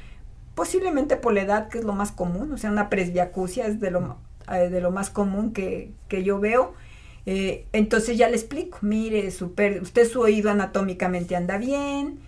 posiblemente 0.55 1.17
por 1.17 1.33
la 1.33 1.41
edad, 1.41 1.69
que 1.69 1.79
es 1.79 1.83
lo 1.83 1.93
más 1.93 2.11
común, 2.11 2.51
o 2.51 2.57
sea, 2.57 2.71
una 2.71 2.89
presbiacusia 2.89 3.67
es 3.67 3.79
de 3.79 3.91
lo, 3.91 4.17
eh, 4.51 4.69
de 4.69 4.81
lo 4.81 4.91
más 4.91 5.09
común 5.09 5.53
que, 5.53 5.91
yo 6.09 6.39
veo. 6.39 6.73
Eh, 7.25 7.65
entonces 7.73 8.17
ya 8.17 8.29
le 8.29 8.37
explico, 8.37 8.79
mire, 8.81 9.29
super, 9.31 9.81
usted 9.81 10.07
su 10.07 10.21
oído 10.21 10.49
anatómicamente 10.49 11.35
anda 11.35 11.57
bien, 11.57 12.19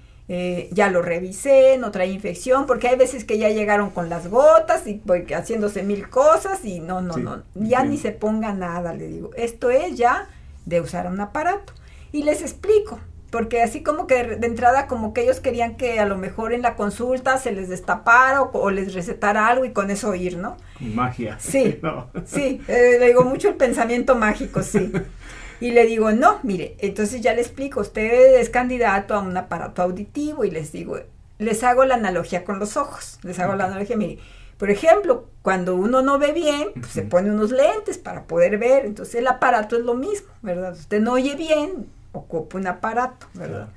ya 0.72 0.92
lo 0.92 1.02
revisé, 1.02 1.80
no 1.80 1.90
trae 1.90 2.12
infección, 2.12 2.68
porque 2.68 2.88
hay 2.88 2.96
veces 2.96 3.24
que 3.24 3.40
ya 3.40 3.50
llegaron 3.50 3.90
con 3.90 4.10
las 4.10 4.28
gotas 4.28 4.86
y 4.86 5.02
haciéndose 5.34 5.82
mil 5.82 6.08
cosas 6.08 6.64
y 6.64 6.82
no, 6.82 7.02
no, 7.02 7.18
no, 7.18 7.42
ya 7.56 7.84
ni 7.84 7.98
se 7.98 8.12
ponga 8.12 8.54
nada, 8.54 8.94
le 8.94 9.08
digo. 9.08 9.32
Esto 9.36 9.72
es 9.72 9.98
ya 9.98 10.30
de 10.68 10.82
usar 10.82 11.08
un 11.08 11.20
aparato 11.20 11.74
y 12.12 12.24
les 12.24 12.41
explico, 12.41 13.00
porque 13.30 13.62
así 13.62 13.84
como 13.84 14.08
que 14.08 14.24
de 14.24 14.48
entrada 14.48 14.88
como 14.88 15.13
que 15.13 15.22
ellos 15.22 15.39
querían 15.39 15.76
que 15.76 16.00
a 16.00 16.06
lo 16.06 16.17
mejor 16.17 16.54
en 16.54 16.62
la 16.62 16.76
consulta 16.76 17.38
se 17.38 17.52
les 17.52 17.69
destapara 17.69 18.41
o, 18.41 18.69
les 18.72 18.93
recetara 18.93 19.48
algo 19.48 19.65
y 19.65 19.72
con 19.72 19.91
eso 19.91 20.15
ir, 20.15 20.38
¿no? 20.38 20.58
Magia. 20.80 21.38
Sí, 21.39 21.80
sí, 22.26 22.62
eh, 22.67 22.98
le 23.00 23.08
digo 23.08 23.24
mucho 23.24 23.50
el 23.50 23.56
pensamiento 23.56 24.15
mágico, 24.15 24.63
sí. 24.63 24.91
Y 25.62 25.72
le 25.72 25.86
digo, 25.86 26.13
no, 26.13 26.39
mire, 26.43 26.78
entonces 26.80 27.19
ya 27.19 27.34
le 27.34 27.41
explico, 27.41 27.82
usted 27.82 28.39
es 28.39 28.50
candidato 28.50 29.13
a 29.13 29.19
un 29.19 29.36
aparato 29.36 29.82
auditivo 29.82 30.45
y 30.45 30.52
les 30.52 30.72
digo, 30.72 31.00
les 31.38 31.63
hago 31.65 31.84
la 31.84 31.95
analogía 31.95 32.45
con 32.45 32.60
los 32.60 32.78
ojos, 32.78 33.19
les 33.24 33.39
hago 33.39 33.56
la 33.56 33.65
analogía, 33.65 33.98
mire, 33.98 34.19
por 34.58 34.69
ejemplo, 34.69 35.28
cuando 35.41 35.76
uno 35.76 36.02
no 36.02 36.17
ve 36.17 36.32
bien, 36.32 36.69
pues 36.76 36.93
se 36.93 37.02
pone 37.02 37.30
unos 37.30 37.52
lentes 37.52 37.98
para 37.98 38.24
poder 38.24 38.58
ver, 38.58 38.86
entonces 38.86 39.15
el 39.15 39.28
aparato 39.28 39.78
es 39.78 39.84
lo 39.84 39.95
mismo, 39.95 40.30
¿verdad? 40.41 40.74
Usted 40.74 41.02
no 41.02 41.13
oye 41.13 41.36
bien, 41.36 41.88
ocupa 42.12 42.58
un 42.58 42.67
aparato, 42.67 43.28
¿verdad? 43.34 43.69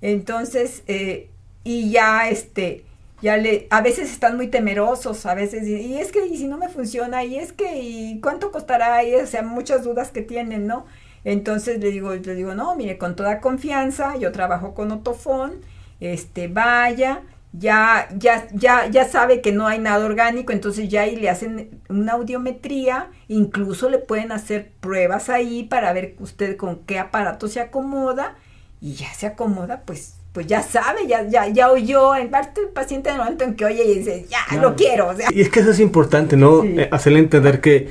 Entonces, 0.00 0.82
eh, 0.86 1.28
y 1.64 1.90
ya 1.90 2.28
este, 2.28 2.84
ya 3.20 3.36
le, 3.36 3.66
a 3.70 3.80
veces 3.80 4.10
están 4.10 4.36
muy 4.36 4.48
temerosos, 4.48 5.26
a 5.26 5.34
veces, 5.34 5.66
y, 5.66 5.98
es 5.98 6.12
que, 6.12 6.26
y 6.26 6.36
si 6.36 6.46
no 6.46 6.56
me 6.56 6.68
funciona, 6.68 7.24
y 7.24 7.36
es 7.36 7.52
que, 7.52 7.80
y 7.80 8.20
cuánto 8.20 8.52
costará, 8.52 9.02
y 9.04 9.14
o 9.14 9.26
sea, 9.26 9.42
muchas 9.42 9.82
dudas 9.84 10.10
que 10.10 10.22
tienen, 10.22 10.66
¿no? 10.66 10.86
Entonces 11.24 11.80
le 11.80 11.90
digo, 11.90 12.14
le 12.14 12.34
digo, 12.34 12.54
no, 12.54 12.76
mire, 12.76 12.96
con 12.96 13.16
toda 13.16 13.40
confianza, 13.40 14.16
yo 14.16 14.30
trabajo 14.32 14.74
con 14.74 14.92
Otofón, 14.92 15.60
este, 16.00 16.46
vaya, 16.48 17.22
ya, 17.52 18.08
ya, 18.16 18.46
ya, 18.52 18.88
ya 18.88 19.08
sabe 19.08 19.40
que 19.40 19.52
no 19.52 19.66
hay 19.66 19.78
nada 19.78 20.04
orgánico, 20.04 20.52
entonces 20.52 20.88
ya 20.88 21.02
ahí 21.02 21.16
le 21.16 21.30
hacen 21.30 21.80
una 21.88 22.12
audiometría, 22.12 23.10
incluso 23.26 23.88
le 23.88 23.98
pueden 23.98 24.32
hacer 24.32 24.72
pruebas 24.80 25.28
ahí 25.28 25.64
para 25.64 25.92
ver 25.92 26.14
usted 26.18 26.56
con 26.56 26.80
qué 26.80 26.98
aparato 26.98 27.48
se 27.48 27.60
acomoda, 27.60 28.36
y 28.80 28.94
ya 28.94 29.12
se 29.14 29.26
acomoda, 29.26 29.82
pues, 29.84 30.16
pues 30.32 30.46
ya 30.46 30.62
sabe, 30.62 31.06
ya, 31.08 31.26
ya, 31.26 31.48
ya 31.48 31.70
oyó, 31.70 32.14
en 32.14 32.30
parte 32.30 32.60
el 32.60 32.68
paciente 32.68 33.08
en 33.08 33.16
el 33.16 33.22
momento 33.22 33.44
en 33.44 33.54
que 33.54 33.64
oye 33.64 33.84
y 33.84 33.98
dice, 33.98 34.26
ya 34.28 34.60
lo 34.60 34.76
quiero. 34.76 35.10
Y 35.32 35.40
es 35.40 35.48
que 35.48 35.60
eso 35.60 35.70
es 35.70 35.80
importante, 35.80 36.36
¿no? 36.36 36.62
Eh, 36.62 36.88
hacerle 36.92 37.18
entender 37.18 37.60
que, 37.60 37.88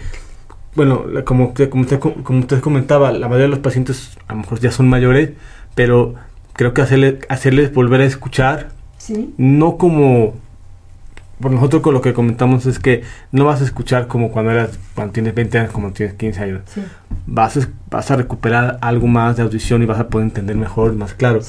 bueno, 0.76 1.04
como, 1.26 1.54
como, 1.70 1.82
usted, 1.82 2.00
como 2.00 2.40
usted 2.40 2.62
comentaba, 2.62 3.12
la 3.12 3.28
mayoría 3.28 3.46
de 3.46 3.50
los 3.50 3.60
pacientes 3.60 4.18
a 4.28 4.34
lo 4.34 4.42
mejor 4.42 4.60
ya 4.60 4.72
son 4.72 4.88
mayores, 4.88 5.32
pero 5.76 6.14
creo 6.54 6.74
que 6.74 6.82
hacerle, 6.82 7.20
hacerles 7.28 7.74
volver 7.74 8.02
a 8.02 8.06
escuchar 8.06 8.77
no 9.38 9.78
como 9.78 10.34
por 11.40 11.52
nosotros 11.52 11.82
con 11.82 11.94
lo 11.94 12.02
que 12.02 12.14
comentamos 12.14 12.66
es 12.66 12.80
que 12.80 13.04
no 13.32 13.46
vas 13.46 13.62
a 13.62 13.64
escuchar 13.64 14.08
como 14.08 14.32
cuando 14.32 14.52
eras 14.52 14.80
cuando 14.96 15.14
tienes 15.14 15.36
20 15.36 15.60
años 15.60 15.72
como 15.72 15.92
tienes 15.92 16.16
15 16.16 16.42
años. 16.42 16.62
Vas 17.28 17.58
a, 17.58 17.70
vas 17.92 18.10
a 18.10 18.16
recuperar 18.16 18.80
algo 18.82 19.08
más 19.08 19.38
de 19.38 19.44
audición 19.44 19.84
y 19.84 19.86
vas 19.86 20.00
a 20.00 20.08
poder 20.08 20.28
entender 20.28 20.56
mejor 20.56 20.94
más 20.94 21.14
claro. 21.14 21.40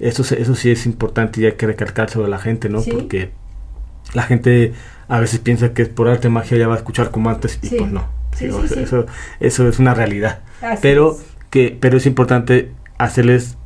Eso 0.00 0.34
eso 0.34 0.54
sí 0.54 0.70
es 0.70 0.86
importante 0.86 1.40
y 1.40 1.46
hay 1.46 1.52
que 1.52 1.66
recalcar 1.66 2.10
sobre 2.10 2.28
la 2.28 2.38
gente 2.38 2.68
no 2.68 2.82
porque 2.82 3.30
la 4.14 4.22
gente 4.22 4.72
a 5.08 5.20
veces 5.20 5.40
piensa 5.40 5.72
que 5.72 5.86
por 5.86 6.08
arte 6.08 6.28
magia 6.28 6.58
ya 6.58 6.68
va 6.68 6.74
a 6.74 6.78
escuchar 6.78 7.10
como 7.10 7.30
antes 7.30 7.58
y 7.62 7.76
pues 7.76 7.90
no. 7.90 8.06
Eso, 8.40 9.06
eso 9.40 9.68
es 9.68 9.78
una 9.78 9.94
realidad. 9.94 10.40
Pero 10.82 11.16
que 11.50 11.76
pero 11.80 11.96
es 11.96 12.06
importante 12.06 12.72
hacerles 12.98 13.56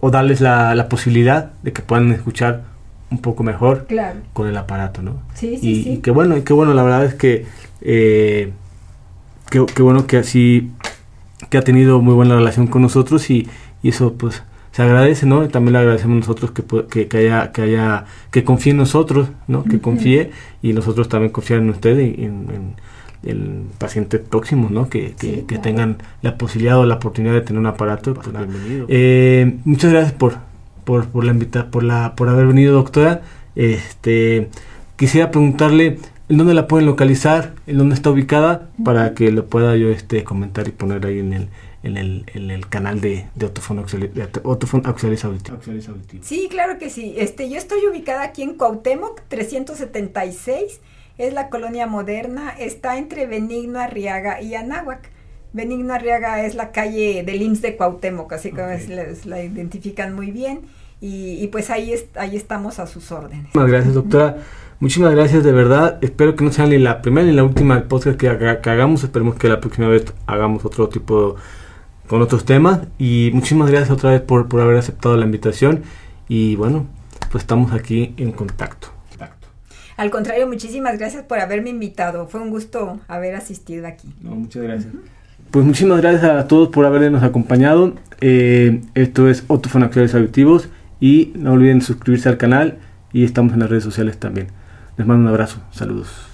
o 0.00 0.10
darles 0.10 0.40
la, 0.40 0.76
la 0.76 0.88
posibilidad 0.88 1.52
de 1.62 1.72
que 1.72 1.82
puedan 1.82 2.12
escuchar 2.12 2.67
un 3.10 3.18
poco 3.18 3.42
mejor 3.42 3.86
con 4.32 4.48
el 4.48 4.56
aparato, 4.56 5.02
¿no? 5.02 5.22
Sí, 5.34 5.56
sí, 5.56 5.70
y, 5.70 5.82
sí. 5.82 6.00
qué 6.02 6.10
bueno, 6.10 6.36
y 6.36 6.42
qué 6.42 6.52
bueno, 6.52 6.74
la 6.74 6.82
verdad 6.82 7.04
es 7.04 7.14
que 7.14 7.46
eh, 7.80 8.52
qué, 9.50 9.82
bueno 9.82 10.06
que 10.06 10.18
así 10.18 10.70
que 11.50 11.58
ha 11.58 11.62
tenido 11.62 12.00
muy 12.00 12.14
buena 12.14 12.34
relación 12.34 12.66
con 12.66 12.82
nosotros 12.82 13.30
y, 13.30 13.48
y 13.82 13.90
eso 13.90 14.14
pues 14.14 14.42
se 14.72 14.82
agradece, 14.82 15.26
¿no? 15.26 15.44
Y 15.44 15.48
también 15.48 15.72
le 15.72 15.78
agradecemos 15.80 16.18
nosotros 16.18 16.50
que, 16.50 16.62
que, 16.88 17.08
que, 17.08 17.18
haya, 17.18 17.50
que 17.52 17.62
haya, 17.62 18.04
que 18.30 18.44
confíe 18.44 18.72
en 18.72 18.76
nosotros, 18.76 19.28
¿no? 19.46 19.64
Que 19.64 19.80
confíe 19.80 20.30
y 20.62 20.72
nosotros 20.72 21.08
también 21.08 21.32
confiar 21.32 21.60
en 21.60 21.70
usted 21.70 21.98
y 21.98 22.24
en, 22.24 22.76
el 23.24 23.62
paciente 23.78 24.20
próximo, 24.20 24.68
¿no? 24.70 24.88
Que, 24.88 25.14
que, 25.16 25.58
tengan 25.58 25.96
la 26.22 26.38
posibilidad 26.38 26.78
o 26.78 26.86
la 26.86 26.94
oportunidad 26.94 27.34
de 27.34 27.40
tener 27.40 27.58
un 27.58 27.66
aparato. 27.66 28.14
Pues, 28.14 28.28
eh, 28.88 29.58
muchas 29.64 29.90
gracias 29.90 30.12
por, 30.12 30.36
por, 30.88 31.06
por 31.08 31.22
la 31.22 31.32
invita 31.32 31.70
por 31.70 31.84
la 31.84 32.16
por 32.16 32.30
haber 32.30 32.46
venido 32.46 32.72
doctora 32.72 33.20
este 33.56 34.48
quisiera 34.96 35.30
preguntarle 35.30 35.98
en 36.30 36.38
dónde 36.38 36.54
la 36.54 36.66
pueden 36.66 36.86
localizar 36.86 37.52
en 37.66 37.76
dónde 37.76 37.94
está 37.94 38.08
ubicada 38.08 38.70
para 38.82 39.12
que 39.12 39.30
lo 39.30 39.44
pueda 39.44 39.76
yo 39.76 39.90
este 39.90 40.24
comentar 40.24 40.66
y 40.66 40.70
poner 40.70 41.04
ahí 41.04 41.18
en 41.18 41.34
el 41.34 41.48
en 41.82 41.96
el, 41.96 42.24
en 42.34 42.50
el 42.50 42.68
canal 42.68 43.00
de, 43.00 43.26
de 43.34 43.46
Autofon 43.46 43.78
Auditivo. 45.88 46.24
Sí, 46.24 46.48
claro 46.50 46.76
que 46.76 46.90
sí. 46.90 47.14
Este, 47.16 47.48
yo 47.48 47.56
estoy 47.56 47.86
ubicada 47.86 48.24
aquí 48.24 48.42
en 48.42 48.54
Cuauhtémoc 48.54 49.20
376, 49.28 50.80
es 51.18 51.32
la 51.32 51.50
colonia 51.50 51.86
moderna, 51.86 52.50
está 52.58 52.98
entre 52.98 53.26
Benigno 53.26 53.78
Arriaga 53.78 54.42
y 54.42 54.56
Anáhuac. 54.56 55.08
Benigno 55.52 55.94
Arriaga 55.94 56.44
es 56.44 56.56
la 56.56 56.72
calle 56.72 57.22
del 57.24 57.42
IMSS 57.42 57.62
de 57.62 57.76
Cuauhtémoc, 57.76 58.32
así 58.32 58.50
que 58.50 59.16
la 59.24 59.42
identifican 59.42 60.14
muy 60.14 60.32
bien. 60.32 60.62
Y, 61.00 61.46
pues 61.48 61.70
ahí, 61.70 61.94
ahí 62.16 62.36
estamos 62.36 62.78
a 62.78 62.86
sus 62.86 63.12
órdenes. 63.12 63.46
Muchas 63.54 63.70
gracias, 63.70 63.94
doctora. 63.94 64.38
Muchísimas 64.80 65.14
gracias, 65.14 65.44
de 65.44 65.52
verdad. 65.52 65.98
Espero 66.02 66.34
que 66.34 66.44
no 66.44 66.52
sea 66.52 66.66
ni 66.66 66.78
la 66.78 67.02
primera 67.02 67.26
ni 67.26 67.32
la 67.32 67.44
última 67.44 67.80
podcast 67.84 68.18
que, 68.18 68.28
hagamos. 68.28 69.04
Esperemos 69.04 69.36
que 69.36 69.48
la 69.48 69.60
próxima 69.60 69.88
vez 69.88 70.12
hagamos 70.26 70.64
otro 70.64 70.88
tipo 70.88 71.36
con 72.08 72.22
otros 72.22 72.44
temas. 72.44 72.80
Y 72.98 73.30
muchísimas 73.32 73.70
gracias 73.70 73.90
otra 73.90 74.10
vez 74.10 74.20
por, 74.20 74.48
por 74.48 74.60
haber 74.60 74.76
aceptado 74.76 75.16
la 75.16 75.24
invitación. 75.24 75.82
Y 76.28 76.56
bueno, 76.56 76.86
pues 77.30 77.44
estamos 77.44 77.72
aquí 77.72 78.14
en 78.16 78.32
contacto. 78.32 78.88
Al 79.96 80.10
contrario, 80.10 80.46
muchísimas 80.46 80.96
gracias 80.96 81.24
por 81.24 81.40
haberme 81.40 81.70
invitado. 81.70 82.28
Fue 82.28 82.40
un 82.40 82.50
gusto 82.50 83.00
haber 83.08 83.34
asistido 83.34 83.86
aquí. 83.86 84.14
muchas 84.20 84.62
gracias. 84.62 84.94
Pues 85.50 85.64
muchísimas 85.64 86.00
gracias 86.00 86.24
a 86.24 86.46
todos 86.46 86.68
por 86.68 86.86
habernos 86.86 87.24
acompañado. 87.24 87.94
Eh, 88.20 88.80
esto 88.94 89.28
es 89.28 89.44
Otofon 89.48 89.82
Actuales 89.82 90.14
Auditivos 90.14 90.68
y 91.00 91.32
no 91.36 91.52
olviden 91.52 91.80
suscribirse 91.80 92.28
al 92.28 92.38
canal 92.38 92.78
y 93.12 93.24
estamos 93.24 93.52
en 93.52 93.60
las 93.60 93.70
redes 93.70 93.84
sociales 93.84 94.18
también. 94.18 94.48
Les 94.96 95.06
mando 95.06 95.22
un 95.22 95.28
abrazo. 95.28 95.60
Saludos. 95.70 96.27